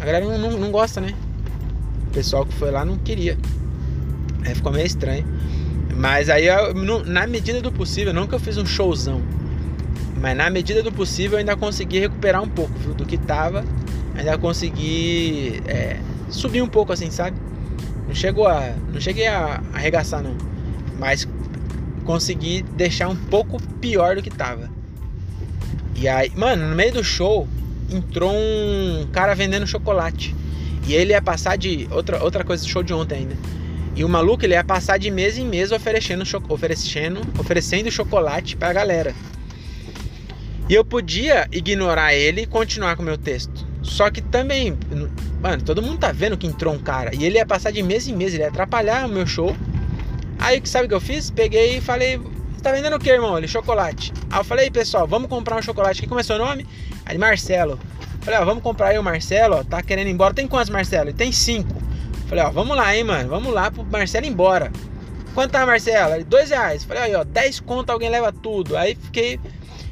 a 0.00 0.06
galera 0.06 0.24
não, 0.24 0.38
não, 0.38 0.58
não, 0.58 0.70
gosta, 0.70 1.02
né? 1.02 1.12
O 2.08 2.10
pessoal 2.14 2.46
que 2.46 2.54
foi 2.54 2.70
lá 2.70 2.82
não 2.82 2.96
queria. 2.96 3.36
Aí 4.46 4.54
ficou 4.54 4.72
meio 4.72 4.86
estranho. 4.86 5.26
Mas 5.94 6.30
aí, 6.30 6.46
eu, 6.46 6.72
na 7.04 7.26
medida 7.26 7.60
do 7.60 7.70
possível, 7.70 8.14
não 8.14 8.26
que 8.26 8.34
eu 8.34 8.40
fiz 8.40 8.56
um 8.56 8.64
showzão, 8.64 9.20
mas 10.18 10.34
na 10.34 10.48
medida 10.48 10.82
do 10.82 10.90
possível 10.90 11.32
eu 11.32 11.40
ainda 11.40 11.54
consegui 11.54 11.98
recuperar 11.98 12.42
um 12.42 12.48
pouco 12.48 12.72
viu, 12.78 12.94
do 12.94 13.04
que 13.04 13.18
tava. 13.18 13.62
Ainda 14.16 14.38
consegui 14.38 15.62
é, 15.66 15.98
subir 16.30 16.62
um 16.62 16.68
pouco 16.68 16.92
assim, 16.92 17.10
sabe? 17.10 17.36
Não 18.06 18.14
chegou 18.14 18.46
a. 18.46 18.74
Não 18.92 19.00
cheguei 19.00 19.26
a 19.26 19.62
arregaçar 19.72 20.22
não. 20.22 20.36
Mas 20.98 21.26
consegui 22.04 22.62
deixar 22.62 23.08
um 23.08 23.16
pouco 23.16 23.60
pior 23.80 24.16
do 24.16 24.22
que 24.22 24.30
tava. 24.30 24.70
E 25.96 26.08
aí, 26.08 26.30
mano, 26.36 26.68
no 26.68 26.76
meio 26.76 26.92
do 26.92 27.04
show 27.04 27.48
entrou 27.90 28.32
um 28.32 29.06
cara 29.12 29.34
vendendo 29.34 29.66
chocolate. 29.66 30.34
E 30.86 30.94
ele 30.94 31.12
ia 31.12 31.22
passar 31.22 31.56
de. 31.56 31.88
Outra, 31.90 32.22
outra 32.22 32.44
coisa 32.44 32.62
do 32.62 32.68
show 32.68 32.82
de 32.82 32.92
ontem 32.92 33.20
ainda. 33.20 33.36
E 33.96 34.04
o 34.04 34.08
maluco 34.08 34.44
ele 34.44 34.54
ia 34.54 34.64
passar 34.64 34.98
de 34.98 35.10
mês 35.10 35.38
em 35.38 35.46
mês 35.46 35.70
oferecendo, 35.70 36.24
oferecendo, 36.48 37.20
oferecendo 37.38 37.90
chocolate 37.90 38.56
pra 38.56 38.72
galera. 38.72 39.14
E 40.68 40.74
eu 40.74 40.84
podia 40.84 41.46
ignorar 41.52 42.14
ele 42.14 42.42
e 42.42 42.46
continuar 42.46 42.96
com 42.96 43.02
o 43.02 43.04
meu 43.04 43.16
texto. 43.16 43.63
Só 43.84 44.10
que 44.10 44.22
também, 44.22 44.76
mano, 45.40 45.62
todo 45.62 45.82
mundo 45.82 45.98
tá 45.98 46.10
vendo 46.10 46.36
que 46.38 46.46
entrou 46.46 46.74
um 46.74 46.78
cara. 46.78 47.14
E 47.14 47.24
ele 47.24 47.36
ia 47.36 47.46
passar 47.46 47.70
de 47.70 47.82
mês 47.82 48.08
em 48.08 48.16
mês, 48.16 48.32
ele 48.32 48.42
ia 48.42 48.48
atrapalhar 48.48 49.06
o 49.06 49.08
meu 49.08 49.26
show. 49.26 49.54
Aí, 50.38 50.60
sabe 50.64 50.86
o 50.86 50.88
que 50.88 50.94
eu 50.94 51.00
fiz? 51.00 51.30
Peguei 51.30 51.76
e 51.76 51.80
falei, 51.80 52.18
tá 52.62 52.72
vendendo 52.72 52.96
o 52.96 52.98
que, 52.98 53.10
irmão? 53.10 53.36
Ele, 53.36 53.46
chocolate. 53.46 54.12
Aí 54.30 54.40
eu 54.40 54.44
falei, 54.44 54.70
pessoal, 54.70 55.06
vamos 55.06 55.28
comprar 55.28 55.56
um 55.56 55.62
chocolate 55.62 56.00
aqui. 56.00 56.08
Como 56.08 56.18
é 56.18 56.22
seu 56.22 56.38
nome? 56.38 56.66
Aí, 57.04 57.18
Marcelo. 57.18 57.78
Falei, 58.22 58.40
ó, 58.40 58.44
vamos 58.44 58.62
comprar 58.62 58.88
aí 58.88 58.98
o 58.98 59.02
Marcelo, 59.02 59.56
ó, 59.56 59.62
tá 59.62 59.82
querendo 59.82 60.08
ir 60.08 60.12
embora. 60.12 60.32
Tem 60.32 60.48
quantos, 60.48 60.70
Marcelo? 60.70 61.10
Ele 61.10 61.16
tem 61.16 61.30
cinco. 61.30 61.80
Falei, 62.26 62.42
ó, 62.42 62.50
vamos 62.50 62.74
lá, 62.74 62.96
hein, 62.96 63.04
mano. 63.04 63.28
Vamos 63.28 63.52
lá 63.52 63.70
pro 63.70 63.84
Marcelo 63.84 64.24
ir 64.24 64.30
embora. 64.30 64.72
Quanto 65.34 65.50
tá, 65.50 65.66
Marcelo? 65.66 66.14
Ele, 66.14 66.24
dois 66.24 66.48
reais. 66.48 66.84
Falei, 66.84 67.02
aí, 67.02 67.14
ó, 67.14 67.22
dez 67.22 67.60
conto, 67.60 67.90
alguém 67.90 68.08
leva 68.08 68.32
tudo. 68.32 68.78
Aí 68.78 68.94
fiquei 68.94 69.38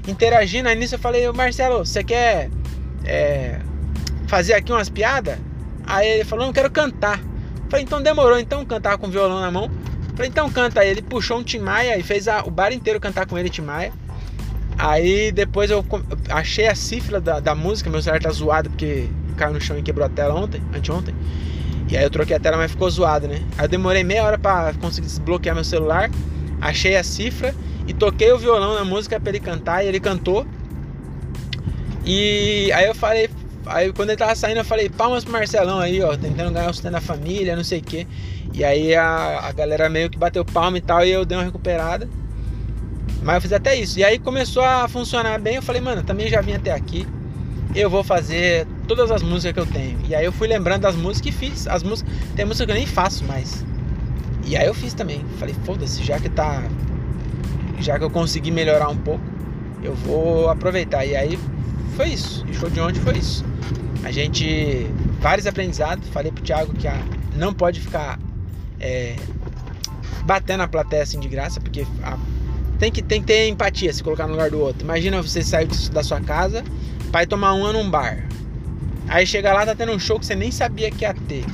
interagindo. 0.09 0.67
Aí 0.67 0.75
nisso 0.75 0.95
eu 0.95 0.99
falei, 0.99 1.31
Marcelo, 1.31 1.85
você 1.85 2.03
quer 2.03 2.49
é, 3.05 3.61
fazer 4.33 4.55
aqui 4.55 4.73
umas 4.73 4.89
piadas? 4.89 5.37
Aí 5.87 6.09
ele 6.09 6.25
falou, 6.25 6.47
não 6.47 6.55
quero 6.55 6.71
cantar. 6.71 7.21
Falei, 7.69 7.85
então 7.85 8.01
demorou, 8.01 8.39
então 8.39 8.65
cantar 8.65 8.97
com 8.97 9.07
o 9.07 9.11
violão 9.11 9.43
na 9.43 9.51
mão. 9.51 9.71
Falei, 10.17 10.31
então 10.31 10.51
canta 10.51 10.81
aí. 10.81 10.89
Ele 10.89 11.03
puxou 11.03 11.39
um 11.39 11.43
Timaya 11.43 11.99
e 11.99 12.03
fez 12.03 12.27
a, 12.27 12.43
o 12.43 12.51
bar 12.51 12.73
inteiro 12.73 12.99
cantar 12.99 13.27
com 13.27 13.37
ele 13.39 13.51
Timaya. 13.51 13.93
Aí 14.79 15.31
depois 15.33 15.71
eu 15.71 15.85
achei 16.31 16.67
a 16.67 16.75
cifra 16.75 17.21
da, 17.21 17.41
da 17.41 17.55
música, 17.55 17.91
meu 17.91 18.01
celular 18.01 18.23
tá 18.23 18.31
zoado 18.31 18.71
porque 18.71 19.07
caiu 19.37 19.53
no 19.53 19.61
chão 19.61 19.79
e 19.79 19.83
quebrou 19.83 20.07
a 20.07 20.09
tela 20.09 20.35
ontem, 20.35 20.63
anteontem. 20.75 21.15
E 21.91 21.97
aí 21.97 22.03
eu 22.03 22.11
troquei 22.11 22.35
a 22.35 22.41
tela, 22.41 22.57
mas 22.57 22.71
ficou 22.71 22.89
zoado, 22.89 23.29
né? 23.29 23.43
Aí 23.59 23.67
eu 23.67 23.69
demorei 23.69 24.03
meia 24.03 24.25
hora 24.25 24.39
para 24.39 24.73
conseguir 24.81 25.09
desbloquear 25.09 25.55
meu 25.55 25.65
celular. 25.65 26.11
Achei 26.59 26.97
a 26.97 27.05
cifra 27.05 27.55
e 27.87 27.93
toquei 27.93 28.33
o 28.33 28.39
violão 28.39 28.77
na 28.77 28.85
música 28.85 29.21
para 29.21 29.29
ele 29.29 29.41
cantar 29.41 29.85
e 29.85 29.89
ele 29.89 30.01
cantou. 30.01 30.47
E 32.07 32.73
aí 32.73 32.87
eu 32.87 32.95
falei, 32.95 33.29
Aí 33.67 33.93
quando 33.93 34.11
ele 34.11 34.19
tava 34.19 34.35
saindo, 34.35 34.59
eu 34.59 34.65
falei, 34.65 34.89
palmas 34.89 35.25
pro 35.25 35.33
Marcelão 35.33 35.79
aí, 35.79 36.03
ó, 36.03 36.17
tentando 36.17 36.53
ganhar 36.53 36.69
o 36.69 36.75
sustento 36.75 36.93
da 36.93 37.01
família, 37.01 37.55
não 37.55 37.65
sei 37.65 37.79
o 37.79 37.83
quê. 37.83 38.07
E 38.53 38.65
aí 38.65 38.95
a, 38.95 39.41
a 39.45 39.53
galera 39.53 39.89
meio 39.89 40.11
que 40.11 40.19
bateu 40.19 40.45
palma 40.45 40.79
e 40.79 40.81
tal, 40.81 41.05
e 41.05 41.11
eu 41.11 41.25
dei 41.25 41.39
uma 41.39 41.45
recuperada. 41.45 42.09
Mas 43.23 43.37
eu 43.37 43.41
fiz 43.41 43.53
até 43.53 43.77
isso. 43.77 43.99
E 43.99 44.05
aí 44.05 44.19
começou 44.19 44.65
a 44.65 44.89
funcionar 44.89 45.41
bem. 45.41 45.57
Eu 45.57 45.63
falei, 45.63 45.81
mano, 45.81 46.03
também 46.03 46.29
já 46.29 46.41
vim 46.41 46.55
até 46.55 46.73
aqui. 46.73 47.07
Eu 47.75 47.89
vou 47.89 48.03
fazer 48.03 48.67
todas 48.87 49.11
as 49.11 49.23
músicas 49.23 49.53
que 49.53 49.61
eu 49.61 49.67
tenho. 49.67 49.99
E 50.09 50.15
aí 50.15 50.25
eu 50.25 50.33
fui 50.33 50.49
lembrando 50.49 50.83
das 50.83 50.97
músicas 50.97 51.33
e 51.35 51.39
fiz. 51.39 51.67
As 51.69 51.83
músicas. 51.83 52.13
Tem 52.35 52.45
música 52.45 52.67
que 52.67 52.73
eu 52.73 52.77
nem 52.77 52.87
faço 52.87 53.25
mais. 53.25 53.65
E 54.45 54.57
aí 54.57 54.67
eu 54.67 54.75
fiz 54.75 54.93
também. 54.93 55.25
Falei, 55.39 55.55
foda-se, 55.65 56.03
já 56.03 56.19
que 56.19 56.29
tá. 56.29 56.65
Já 57.79 57.97
que 57.97 58.05
eu 58.05 58.11
consegui 58.11 58.51
melhorar 58.51 58.89
um 58.89 58.97
pouco, 58.97 59.25
eu 59.83 59.95
vou 59.95 60.51
aproveitar. 60.51 61.07
E 61.07 61.17
aí 61.17 61.39
foi 61.97 62.09
isso. 62.09 62.45
E 62.49 62.55
show 62.55 62.69
de 62.69 62.81
ontem 62.81 63.01
foi 63.01 63.17
isso. 63.19 63.45
A 64.05 64.11
gente. 64.11 64.87
Vários 65.21 65.47
aprendizados. 65.47 66.09
Falei 66.09 66.33
pro 66.33 66.43
Thiago 66.43 66.73
que 66.75 66.89
a, 66.89 67.01
não 67.37 67.55
pode 67.55 67.81
ficar 67.81 68.19
é, 68.81 69.17
batendo 70.25 70.63
a 70.63 70.69
plateia 70.69 71.03
assim 71.03 71.21
de 71.21 71.29
graça, 71.29 71.61
porque 71.61 71.87
a, 72.03 72.19
tem, 72.79 72.91
que, 72.91 73.03
tem 73.03 73.21
que 73.21 73.27
ter 73.27 73.49
empatia 73.49 73.93
se 73.93 74.03
colocar 74.03 74.27
no 74.27 74.33
lugar 74.33 74.51
do 74.51 74.59
outro. 74.59 74.83
Imagina 74.83 75.23
você 75.23 75.43
sair 75.43 75.69
da 75.93 76.03
sua 76.03 76.21
casa 76.21 76.65
para 77.11 77.23
ir 77.23 77.27
tomar 77.27 77.53
uma 77.53 77.73
num 77.73 77.89
bar. 77.89 78.27
Aí 79.09 79.27
chega 79.27 79.53
lá, 79.53 79.67
tá 79.67 79.75
tendo 79.75 79.93
um 79.93 79.99
show 79.99 80.19
que 80.19 80.27
você 80.27 80.35
nem 80.35 80.51
sabia 80.51 80.91
que 80.91 81.05
ia 81.05 81.15
ter. 81.15 81.45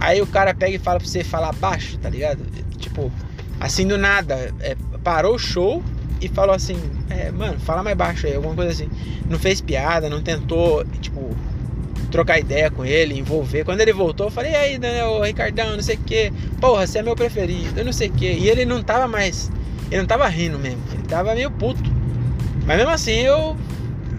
Aí 0.00 0.20
o 0.20 0.26
cara 0.26 0.54
pega 0.54 0.74
e 0.74 0.78
fala 0.78 0.98
pra 0.98 1.08
você 1.08 1.22
falar 1.22 1.52
baixo, 1.52 1.98
tá 1.98 2.08
ligado? 2.08 2.44
Tipo, 2.78 3.12
assim 3.60 3.86
do 3.86 3.96
nada. 3.96 4.52
É, 4.60 4.76
parou 5.04 5.36
o 5.36 5.38
show 5.38 5.82
e 6.20 6.28
falou 6.28 6.54
assim: 6.54 6.76
é, 7.10 7.30
mano, 7.30 7.58
fala 7.60 7.82
mais 7.82 7.96
baixo 7.96 8.26
aí, 8.26 8.34
alguma 8.34 8.54
coisa 8.54 8.72
assim. 8.72 8.88
Não 9.28 9.38
fez 9.38 9.60
piada, 9.60 10.08
não 10.08 10.22
tentou, 10.22 10.84
tipo, 11.00 11.20
trocar 12.12 12.38
ideia 12.38 12.70
com 12.70 12.84
ele, 12.84 13.18
envolver. 13.18 13.64
Quando 13.64 13.80
ele 13.80 13.92
voltou, 13.92 14.26
eu 14.26 14.30
falei, 14.30 14.52
e 14.52 14.54
aí, 14.54 14.78
Daniel, 14.78 15.20
Ricardão, 15.22 15.74
não 15.74 15.82
sei 15.82 15.96
o 15.96 15.98
que. 15.98 16.32
Porra, 16.60 16.86
você 16.86 16.98
é 16.98 17.02
meu 17.02 17.16
preferido, 17.16 17.80
eu 17.80 17.84
não 17.84 17.92
sei 17.92 18.08
o 18.08 18.12
que. 18.12 18.30
E 18.30 18.48
ele 18.48 18.64
não 18.64 18.82
tava 18.82 19.08
mais. 19.08 19.50
Ele 19.90 20.02
não 20.02 20.06
tava 20.06 20.28
rindo 20.28 20.58
mesmo. 20.58 20.80
Ele 20.92 21.02
tava 21.08 21.34
meio 21.34 21.50
puto. 21.50 21.82
Mas 22.66 22.76
mesmo 22.76 22.92
assim, 22.92 23.12
eu. 23.22 23.56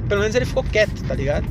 Pelo 0.09 0.19
menos 0.19 0.35
ele 0.35 0.45
ficou 0.45 0.63
quieto, 0.63 1.01
tá 1.03 1.15
ligado? 1.15 1.45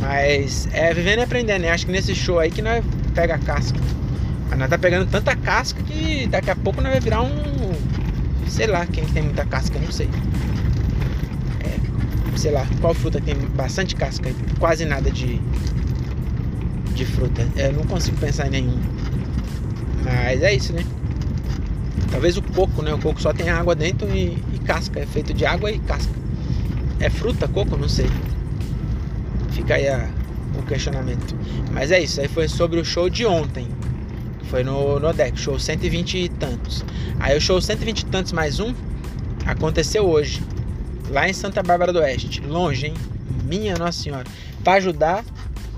Mas 0.00 0.68
é 0.72 0.94
vivendo 0.94 1.18
e 1.20 1.22
aprendendo. 1.22 1.64
Eu 1.64 1.72
acho 1.72 1.86
que 1.86 1.92
nesse 1.92 2.14
show 2.14 2.38
aí 2.38 2.50
que 2.50 2.62
nós 2.62 2.84
pega 3.14 3.34
a 3.34 3.38
casca. 3.38 3.78
Mas 4.48 4.58
nós 4.58 4.68
tá 4.68 4.78
pegando 4.78 5.10
tanta 5.10 5.34
casca 5.34 5.82
que 5.82 6.26
daqui 6.28 6.50
a 6.50 6.56
pouco 6.56 6.80
nós 6.80 6.92
vai 6.92 7.00
virar 7.00 7.22
um. 7.22 7.72
Sei 8.46 8.66
lá, 8.66 8.86
quem 8.86 9.04
tem 9.06 9.22
muita 9.22 9.44
casca, 9.46 9.78
não 9.78 9.90
sei 9.90 10.08
sei 12.36 12.50
lá, 12.50 12.66
qual 12.80 12.94
fruta 12.94 13.20
tem 13.20 13.34
bastante 13.54 13.94
casca 13.94 14.28
e 14.28 14.34
quase 14.58 14.84
nada 14.84 15.10
de, 15.10 15.40
de 16.94 17.04
fruta. 17.04 17.46
Eu 17.56 17.72
não 17.72 17.84
consigo 17.84 18.16
pensar 18.18 18.46
em 18.46 18.50
nenhum. 18.50 18.78
Mas 20.04 20.42
é 20.42 20.54
isso, 20.54 20.72
né? 20.72 20.84
Talvez 22.10 22.36
o 22.36 22.42
coco, 22.42 22.82
né? 22.82 22.92
O 22.92 22.98
coco 22.98 23.20
só 23.20 23.32
tem 23.32 23.48
água 23.48 23.74
dentro 23.74 24.08
e, 24.08 24.36
e 24.52 24.58
casca. 24.64 25.00
É 25.00 25.06
feito 25.06 25.32
de 25.32 25.46
água 25.46 25.70
e 25.70 25.78
casca. 25.78 26.12
É 27.00 27.08
fruta, 27.08 27.48
coco? 27.48 27.76
Não 27.76 27.88
sei. 27.88 28.08
Fica 29.50 29.74
aí 29.74 29.88
a, 29.88 30.08
o 30.58 30.62
questionamento. 30.62 31.34
Mas 31.72 31.90
é 31.90 32.00
isso. 32.00 32.20
Aí 32.20 32.28
foi 32.28 32.48
sobre 32.48 32.80
o 32.80 32.84
show 32.84 33.08
de 33.08 33.24
ontem. 33.24 33.66
Foi 34.44 34.62
no, 34.62 35.00
no 35.00 35.12
deck, 35.12 35.38
show 35.38 35.58
120 35.58 36.18
e 36.18 36.28
tantos. 36.28 36.84
Aí 37.18 37.36
o 37.36 37.40
show 37.40 37.60
120 37.60 38.00
e 38.00 38.06
tantos 38.06 38.32
mais 38.32 38.60
um 38.60 38.74
aconteceu 39.46 40.04
hoje. 40.04 40.42
Lá 41.12 41.28
em 41.28 41.34
Santa 41.34 41.62
Bárbara 41.62 41.92
do 41.92 41.98
Oeste. 41.98 42.40
Longe, 42.40 42.86
hein? 42.86 42.94
Minha 43.44 43.76
Nossa 43.76 44.02
Senhora. 44.02 44.24
Pra 44.64 44.74
ajudar, 44.74 45.22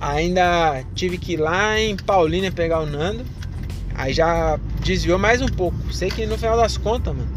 ainda 0.01 0.85
tive 0.95 1.19
que 1.19 1.33
ir 1.33 1.39
lá 1.39 1.79
em 1.79 1.97
Paulínia 1.97 2.53
pegar 2.53 2.81
o 2.81 2.87
Nando. 2.87 3.25
Aí 3.97 4.13
já 4.13 4.59
desviou 4.81 5.19
mais 5.19 5.43
um 5.43 5.49
pouco. 5.49 5.77
Sei 5.93 6.09
que 6.09 6.25
no 6.25 6.39
final 6.39 6.57
das 6.57 6.77
contas, 6.77 7.15
mano, 7.15 7.29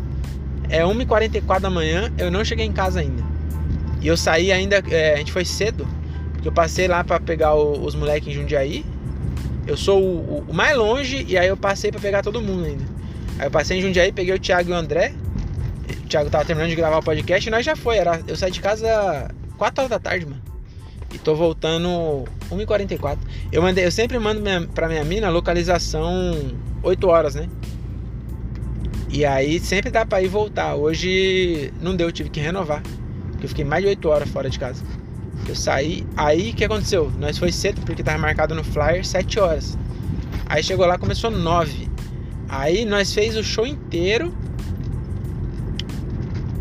é 0.69 0.83
1h44 0.83 1.59
da 1.59 1.69
manhã, 1.71 2.13
eu 2.19 2.29
não 2.29 2.45
cheguei 2.45 2.65
em 2.67 2.71
casa 2.71 2.99
ainda. 2.99 3.23
E 3.99 4.07
eu 4.07 4.15
saí 4.15 4.51
ainda, 4.51 4.83
é, 4.91 5.15
a 5.15 5.17
gente 5.17 5.31
foi 5.31 5.43
cedo, 5.43 5.87
porque 6.33 6.47
eu 6.47 6.51
passei 6.51 6.87
lá 6.87 7.03
para 7.03 7.19
pegar 7.19 7.55
o, 7.55 7.83
os 7.83 7.95
moleques 7.95 8.27
em 8.29 8.33
Jundiaí. 8.33 8.85
Eu 9.65 9.75
sou 9.75 9.99
o, 9.99 10.45
o, 10.47 10.53
mais 10.53 10.77
longe 10.77 11.25
e 11.27 11.35
aí 11.35 11.47
eu 11.47 11.57
passei 11.57 11.91
para 11.91 11.99
pegar 11.99 12.21
todo 12.21 12.39
mundo 12.41 12.65
ainda. 12.65 12.85
Aí 13.39 13.47
eu 13.47 13.51
passei 13.51 13.79
em 13.79 13.81
Jundiaí, 13.81 14.11
peguei 14.11 14.35
o 14.35 14.39
Thiago 14.39 14.69
e 14.69 14.73
o 14.73 14.75
André. 14.75 15.13
O 16.07 16.09
Thiago 16.09 16.29
tava 16.29 16.45
terminando 16.45 16.69
de 16.69 16.75
gravar 16.77 16.99
o 16.99 17.03
podcast 17.03 17.45
e 17.45 17.51
nós 17.51 17.65
já 17.65 17.75
foi. 17.75 17.97
Era, 17.97 18.21
eu 18.25 18.35
saí 18.37 18.49
de 18.49 18.61
casa 18.61 19.29
4 19.57 19.81
horas 19.81 19.89
da 19.89 19.99
tarde, 19.99 20.25
mano. 20.25 20.41
E 21.13 21.17
tô 21.17 21.35
voltando 21.35 22.23
1h44. 22.49 23.17
Eu, 23.51 23.61
mandei, 23.61 23.85
eu 23.85 23.91
sempre 23.91 24.17
mando 24.17 24.39
minha, 24.39 24.65
pra 24.67 24.87
minha 24.87 25.03
mina 25.03 25.29
localização 25.29 26.33
8 26.81 27.07
horas, 27.09 27.35
né? 27.35 27.49
E 29.09 29.25
aí 29.25 29.59
sempre 29.59 29.91
dá 29.91 30.05
pra 30.05 30.21
ir 30.21 30.29
voltar. 30.29 30.75
Hoje 30.75 31.73
não 31.81 31.93
deu, 31.93 32.09
tive 32.09 32.29
que 32.29 32.39
renovar. 32.39 32.81
Porque 33.31 33.43
eu 33.43 33.49
fiquei 33.49 33.65
mais 33.65 33.83
de 33.83 33.89
8 33.89 34.07
horas 34.07 34.29
fora 34.29 34.49
de 34.49 34.57
casa. 34.57 34.81
Eu 35.45 35.55
saí. 35.57 36.07
Aí 36.15 36.51
o 36.51 36.55
que 36.55 36.63
aconteceu? 36.63 37.11
Nós 37.19 37.37
foi 37.37 37.51
cedo, 37.51 37.81
porque 37.81 38.01
tava 38.01 38.17
marcado 38.17 38.55
no 38.55 38.63
flyer 38.63 39.05
7 39.05 39.41
horas. 39.41 39.77
Aí 40.45 40.63
chegou 40.63 40.85
lá, 40.85 40.97
começou 40.97 41.29
9. 41.29 41.89
Aí 42.47 42.85
nós 42.85 43.13
fez 43.13 43.35
o 43.35 43.43
show 43.43 43.67
inteiro. 43.67 44.33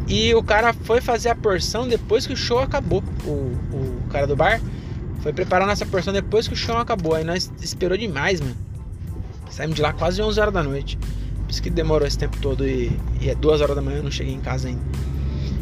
E 0.07 0.35
o 0.35 0.42
cara 0.42 0.73
foi 0.73 1.01
fazer 1.01 1.31
a 1.31 1.35
porção 1.35 1.88
depois 1.88 2.27
que 2.27 2.33
o 2.33 2.37
show 2.37 2.61
acabou. 2.61 3.03
O, 3.25 3.31
o 3.31 4.03
cara 4.11 4.27
do 4.27 4.37
bar 4.37 4.61
foi 5.21 5.33
preparar 5.33 5.66
nossa 5.66 5.85
porção 5.85 6.12
depois 6.12 6.47
que 6.47 6.55
o 6.55 6.57
show 6.57 6.77
acabou. 6.77 7.14
Aí 7.14 7.25
nós 7.25 7.51
esperou 7.61 7.99
demais, 7.99 8.40
mano. 8.40 8.57
Saímos 9.51 9.75
de 9.75 9.83
lá 9.83 9.92
quase 9.92 10.23
11 10.23 10.38
horas 10.38 10.55
da 10.55 10.62
noite. 10.62 10.97
Por 10.97 11.51
isso 11.51 11.62
que 11.62 11.71
demorou 11.71 12.07
esse 12.07 12.19
tempo 12.19 12.37
todo 12.38 12.66
e, 12.66 12.92
e 13.21 13.31
é 13.31 13.35
2 13.35 13.61
horas 13.61 13.75
da 13.75 13.83
manhã, 13.83 13.99
eu 13.99 14.03
não 14.03 14.11
cheguei 14.11 14.35
em 14.35 14.40
casa 14.40 14.69
ainda. 14.69 14.83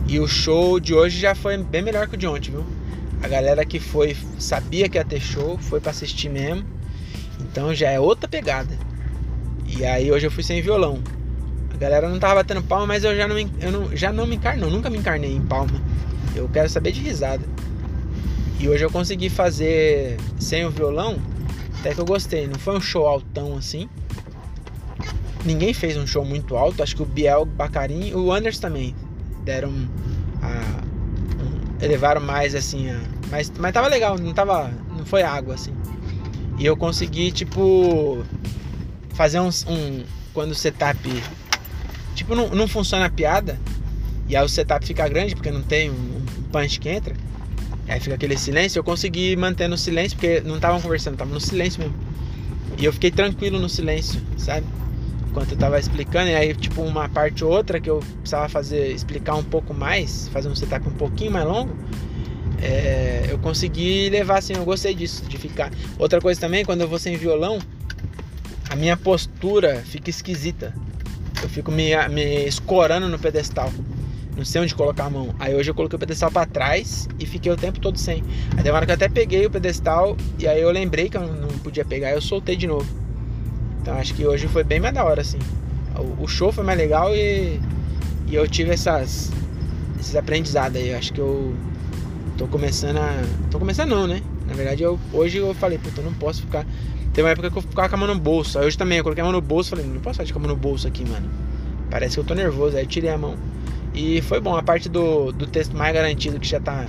E 0.07 0.21
o 0.21 0.27
show 0.27 0.79
de 0.79 0.95
hoje 0.95 1.19
já 1.19 1.35
foi 1.35 1.57
bem 1.57 1.83
melhor 1.83 2.07
que 2.09 2.15
o 2.15 2.19
de 2.19 2.27
ontem, 2.27 2.51
viu? 2.51 2.65
A 3.23 3.29
galera 3.29 3.65
que 3.65 3.81
foi 3.81 4.15
sabia 4.39 4.89
que 4.89 4.99
ia 4.99 5.05
ter 5.05 5.21
show, 5.21 5.57
foi 5.59 5.81
para 5.81 5.91
assistir 5.91 6.29
mesmo. 6.29 6.65
Então 7.41 7.75
já 7.75 7.91
é 7.91 7.99
outra 7.99 8.29
pegada. 8.29 8.77
E 9.67 9.85
aí 9.85 10.13
hoje 10.13 10.27
eu 10.27 10.31
fui 10.31 10.43
sem 10.43 10.61
violão. 10.61 11.03
A 11.75 11.77
galera 11.77 12.09
não 12.09 12.19
tava 12.21 12.37
batendo 12.37 12.63
palma, 12.63 12.87
mas 12.87 13.03
eu 13.03 13.17
já 13.17 13.27
não, 13.27 13.37
eu 13.37 13.73
não, 13.73 13.97
já 13.97 14.13
não 14.13 14.27
me 14.27 14.37
encarnou, 14.37 14.71
nunca 14.71 14.89
me 14.89 14.99
encarnei 14.99 15.35
em 15.35 15.43
palma. 15.43 15.83
Eu 16.35 16.49
quero 16.49 16.69
saber 16.69 16.93
de 16.93 17.01
risada. 17.01 17.45
E 18.61 18.69
hoje 18.69 18.85
eu 18.85 18.91
consegui 18.91 19.29
fazer 19.29 20.17
sem 20.39 20.65
o 20.65 20.71
violão, 20.71 21.19
até 21.81 21.93
que 21.93 22.01
eu 22.01 22.05
gostei. 22.05 22.47
Não 22.47 22.59
foi 22.59 22.77
um 22.77 22.81
show 22.81 23.07
altão 23.07 23.57
assim. 23.57 23.89
Ninguém 25.45 25.75
fez 25.75 25.97
um 25.97 26.07
show 26.07 26.25
muito 26.25 26.57
alto. 26.57 26.83
Acho 26.83 26.97
que 26.97 27.03
o 27.03 27.07
Biel, 27.07 27.47
e 27.91 28.15
o 28.15 28.33
Anders 28.33 28.59
também 28.59 28.95
deram 29.45 29.71
a, 30.41 30.83
um, 31.43 31.85
elevaram 31.85 32.21
mais 32.21 32.55
assim. 32.55 32.89
A, 32.89 33.01
mas, 33.31 33.53
mas 33.59 33.73
tava 33.73 33.89
legal, 33.89 34.17
não 34.17 34.33
tava. 34.33 34.71
Não 34.97 35.05
foi 35.05 35.23
água 35.23 35.55
assim. 35.55 35.75
E 36.59 36.65
eu 36.65 36.77
consegui, 36.77 37.33
tipo. 37.33 38.25
Fazer 39.13 39.41
uns, 39.41 39.67
um. 39.69 40.05
Quando 40.33 40.53
o 40.53 40.55
setup. 40.55 40.99
Tipo, 42.15 42.35
não, 42.35 42.49
não 42.51 42.69
funciona 42.69 43.07
a 43.07 43.11
piada. 43.11 43.59
E 44.29 44.37
aí 44.37 44.45
o 44.45 44.49
setup 44.49 44.87
fica 44.87 45.07
grande 45.09 45.35
porque 45.35 45.51
não 45.51 45.63
tem 45.63 45.91
um, 45.91 45.95
um 45.95 46.43
punch 46.51 46.81
que 46.81 46.89
entra. 46.89 47.15
Aí 47.89 48.01
fica 48.01 48.15
aquele 48.15 48.37
silêncio. 48.37 48.79
Eu 48.79 48.85
consegui 48.85 49.37
manter 49.37 49.69
no 49.69 49.77
silêncio 49.77 50.17
porque 50.17 50.41
não 50.41 50.57
estavam 50.57 50.81
conversando, 50.81 51.17
tava 51.17 51.33
no 51.33 51.41
silêncio 51.41 51.81
mesmo. 51.81 51.97
E 52.79 52.85
eu 52.85 52.93
fiquei 52.93 53.11
tranquilo 53.11 53.59
no 53.59 53.69
silêncio, 53.69 54.21
sabe? 54.37 54.67
Enquanto 55.29 55.53
eu 55.53 55.59
tava 55.59 55.79
explicando, 55.79 56.29
e 56.29 56.35
aí, 56.35 56.55
tipo, 56.55 56.83
uma 56.83 57.09
parte 57.09 57.45
ou 57.45 57.51
outra 57.51 57.81
que 57.81 57.91
eu 57.91 58.01
precisava 58.21 58.49
fazer, 58.49 58.93
explicar 58.93 59.35
um 59.35 59.43
pouco 59.43 59.75
mais, 59.75 60.29
fazer 60.29 60.49
um 60.49 60.55
setup 60.55 60.89
um 60.89 60.93
pouquinho 60.93 61.33
mais 61.33 61.45
longo, 61.45 61.77
é, 62.63 63.27
eu 63.29 63.39
consegui 63.39 64.09
levar 64.09 64.39
assim, 64.39 64.55
eu 64.55 64.65
gostei 64.65 64.95
disso, 64.95 65.25
de 65.25 65.37
ficar. 65.37 65.71
Outra 65.99 66.21
coisa 66.21 66.41
também, 66.41 66.65
quando 66.65 66.81
eu 66.81 66.89
vou 66.89 66.99
sem 66.99 67.17
violão, 67.17 67.59
a 68.71 68.77
minha 68.77 68.97
postura 68.97 69.83
fica 69.85 70.09
esquisita. 70.09 70.75
Eu 71.45 71.49
fico 71.51 71.71
me, 71.71 71.91
me 72.09 72.47
escorando 72.47 73.07
no 73.07 73.19
pedestal. 73.19 73.71
Não 74.35 74.47
sei 74.47 74.63
onde 74.63 74.75
colocar 74.75 75.05
a 75.05 75.11
mão. 75.11 75.35
Aí 75.39 75.55
hoje 75.55 75.71
eu 75.71 75.75
coloquei 75.75 75.95
o 75.95 76.01
pedestal 76.01 76.31
para 76.31 76.47
trás 76.47 77.07
e 77.21 77.27
fiquei 77.27 77.53
o 77.53 77.57
tempo 77.57 77.79
todo 77.79 77.99
sem. 77.99 78.25
Aí 78.57 78.63
demora 78.63 78.87
que 78.87 78.93
eu 78.93 78.95
até 78.95 79.11
peguei 79.11 79.45
o 79.45 79.51
pedestal 79.51 80.17
e 80.39 80.49
aí 80.49 80.63
eu 80.63 80.71
lembrei 80.71 81.11
que 81.11 81.19
eu 81.19 81.21
não 81.21 81.49
podia 81.59 81.85
pegar, 81.85 82.13
eu 82.13 82.23
soltei 82.23 82.57
de 82.57 82.67
novo. 82.67 82.91
Então 83.79 83.95
acho 83.99 84.15
que 84.15 84.27
hoje 84.27 84.49
foi 84.49 84.65
bem 84.65 84.81
mais 84.81 84.95
da 84.95 85.05
hora, 85.05 85.21
assim. 85.21 85.39
O, 86.19 86.25
o 86.25 86.27
show 86.27 86.51
foi 86.51 86.65
mais 86.65 86.79
legal 86.79 87.15
e, 87.15 87.61
e 88.27 88.35
eu 88.35 88.49
tive 88.49 88.71
essas, 88.71 89.31
esses 90.01 90.17
aprendizados 90.17 90.81
aí. 90.81 90.89
Eu 90.89 90.97
acho 90.97 91.13
que 91.13 91.21
eu 91.21 91.55
tô 92.39 92.47
começando 92.47 92.97
a. 92.97 93.23
Tô 93.51 93.59
começando 93.59 93.91
não, 93.91 94.07
né? 94.07 94.23
Na 94.47 94.55
verdade, 94.55 94.83
eu, 94.83 94.99
hoje 95.13 95.37
eu 95.37 95.53
falei, 95.53 95.77
puta, 95.77 96.01
eu 96.01 96.07
não 96.07 96.15
posso 96.15 96.41
ficar. 96.41 96.65
Tem 97.15 97.23
uma 97.23 97.31
época 97.31 97.49
que 97.49 97.57
eu 97.57 97.63
ficava 97.63 97.89
com 97.89 97.95
a 97.95 97.99
mão 97.99 98.09
no 98.09 98.19
bolso. 98.19 98.59
Aí 98.59 98.67
hoje 98.67 98.77
também, 98.77 98.99
eu 98.99 99.05
coloquei 99.05 99.23
a 99.23 99.25
mão 99.25 99.33
no 99.33 99.41
bolso 99.41 99.71
falei, 99.71 99.87
não 99.87 100.01
posso 100.01 100.21
ficar 100.21 100.33
com 100.33 100.41
a 100.41 100.43
mão 100.43 100.51
no 100.51 100.61
bolso 100.61 100.89
aqui, 100.89 101.09
mano. 101.09 101.31
Parece 101.89 102.15
que 102.15 102.21
eu 102.21 102.25
tô 102.25 102.35
nervoso. 102.35 102.77
Aí 102.77 102.87
tirei 102.87 103.11
a 103.11 103.17
mão. 103.17 103.37
E 103.95 104.21
foi 104.23 104.41
bom, 104.41 104.57
a 104.57 104.63
parte 104.63 104.89
do, 104.89 105.31
do 105.31 105.47
texto 105.47 105.77
mais 105.77 105.95
garantido, 105.95 106.41
que 106.41 106.49
já 106.49 106.59
tá 106.59 106.87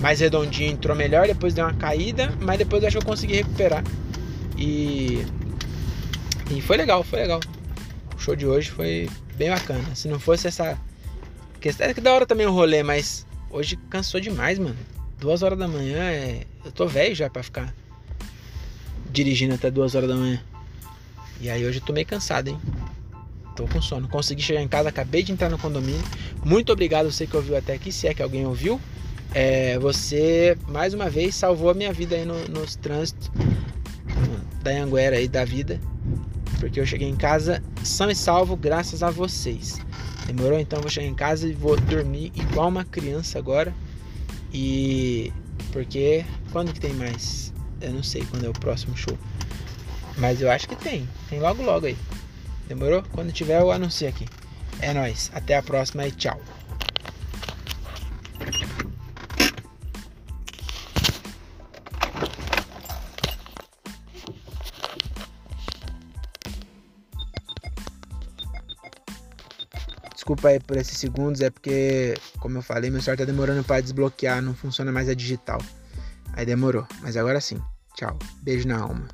mais 0.00 0.20
redondinho, 0.20 0.70
entrou 0.70 0.96
melhor. 0.96 1.26
Depois 1.26 1.52
deu 1.52 1.64
uma 1.64 1.74
caída, 1.74 2.32
mas 2.40 2.58
depois 2.58 2.80
eu 2.82 2.88
acho 2.88 2.98
que 2.98 3.02
eu 3.02 3.06
consegui 3.06 3.34
recuperar. 3.34 3.82
E 4.56 5.26
e 6.50 6.60
foi 6.60 6.76
legal, 6.76 7.02
foi 7.02 7.20
legal. 7.20 7.40
O 8.14 8.18
show 8.18 8.36
de 8.36 8.46
hoje 8.46 8.70
foi 8.70 9.08
bem 9.36 9.50
bacana. 9.50 9.94
Se 9.96 10.06
não 10.08 10.20
fosse 10.20 10.46
essa 10.46 10.78
questão. 11.60 11.86
É 11.88 11.94
que 11.94 12.00
da 12.00 12.12
hora 12.12 12.26
também 12.26 12.46
o 12.46 12.52
rolê, 12.52 12.82
mas 12.82 13.26
hoje 13.50 13.76
cansou 13.88 14.20
demais, 14.20 14.58
mano. 14.58 14.76
Duas 15.18 15.42
horas 15.42 15.58
da 15.58 15.66
manhã 15.66 16.02
é. 16.02 16.42
Eu 16.64 16.70
tô 16.70 16.86
velho 16.86 17.14
já 17.14 17.28
pra 17.28 17.42
ficar 17.42 17.74
dirigindo 19.10 19.54
até 19.54 19.70
duas 19.70 19.94
horas 19.94 20.08
da 20.08 20.16
manhã. 20.16 20.40
E 21.40 21.48
aí 21.48 21.64
hoje 21.64 21.78
eu 21.78 21.84
tô 21.84 21.92
meio 21.92 22.06
cansado, 22.06 22.48
hein? 22.48 22.58
Tô 23.56 23.66
com 23.66 23.80
sono. 23.80 24.08
Consegui 24.08 24.42
chegar 24.42 24.62
em 24.62 24.68
casa, 24.68 24.88
acabei 24.88 25.22
de 25.22 25.32
entrar 25.32 25.48
no 25.48 25.58
condomínio. 25.58 26.02
Muito 26.44 26.72
obrigado 26.72 27.10
você 27.10 27.26
que 27.26 27.36
ouviu 27.36 27.56
até 27.56 27.74
aqui, 27.74 27.90
se 27.90 28.06
é 28.06 28.14
que 28.14 28.22
alguém 28.22 28.46
ouviu. 28.46 28.80
É, 29.32 29.78
você 29.78 30.56
mais 30.68 30.92
uma 30.92 31.08
vez 31.08 31.34
salvou 31.34 31.70
a 31.70 31.74
minha 31.74 31.92
vida 31.92 32.16
aí 32.16 32.24
no, 32.24 32.48
nos 32.48 32.74
trânsitos 32.74 33.30
da 34.62 34.72
Anguera 34.72 35.16
aí 35.16 35.28
da 35.28 35.44
vida 35.44 35.80
porque 36.60 36.78
eu 36.78 36.86
cheguei 36.86 37.08
em 37.08 37.16
casa 37.16 37.62
são 37.82 38.10
e 38.10 38.14
salvo 38.14 38.54
graças 38.54 39.02
a 39.02 39.10
vocês. 39.10 39.80
Demorou? 40.26 40.60
Então 40.60 40.78
eu 40.78 40.82
vou 40.82 40.90
chegar 40.90 41.06
em 41.06 41.14
casa 41.14 41.48
e 41.48 41.52
vou 41.52 41.76
dormir 41.80 42.30
igual 42.36 42.68
uma 42.68 42.84
criança 42.84 43.38
agora. 43.38 43.74
E 44.52 45.32
porque 45.72 46.24
quando 46.52 46.72
que 46.72 46.78
tem 46.78 46.92
mais? 46.92 47.52
Eu 47.80 47.92
não 47.92 48.02
sei 48.02 48.24
quando 48.30 48.44
é 48.44 48.48
o 48.48 48.52
próximo 48.52 48.96
show. 48.96 49.16
Mas 50.18 50.40
eu 50.40 50.50
acho 50.50 50.68
que 50.68 50.76
tem. 50.76 51.08
Tem 51.28 51.40
logo 51.40 51.62
logo 51.62 51.86
aí. 51.86 51.96
Demorou? 52.68 53.02
Quando 53.12 53.32
tiver 53.32 53.60
eu 53.60 53.70
anuncio 53.70 54.08
aqui. 54.08 54.28
É 54.80 54.92
nóis. 54.92 55.30
Até 55.34 55.56
a 55.56 55.62
próxima 55.62 56.06
e 56.06 56.12
tchau. 56.12 56.40
Desculpa 70.14 70.48
aí 70.48 70.60
por 70.60 70.76
esses 70.76 70.96
segundos, 70.96 71.40
é 71.40 71.50
porque, 71.50 72.14
como 72.38 72.58
eu 72.58 72.62
falei, 72.62 72.88
meu 72.88 73.02
celular 73.02 73.18
tá 73.18 73.24
demorando 73.24 73.64
para 73.64 73.80
desbloquear, 73.80 74.40
não 74.40 74.54
funciona 74.54 74.92
mais 74.92 75.08
a 75.08 75.14
digital. 75.14 75.60
Aí 76.40 76.46
demorou, 76.46 76.86
mas 77.02 77.18
agora 77.18 77.38
sim. 77.38 77.60
Tchau. 77.94 78.18
Beijo 78.42 78.66
na 78.66 78.80
alma. 78.80 79.06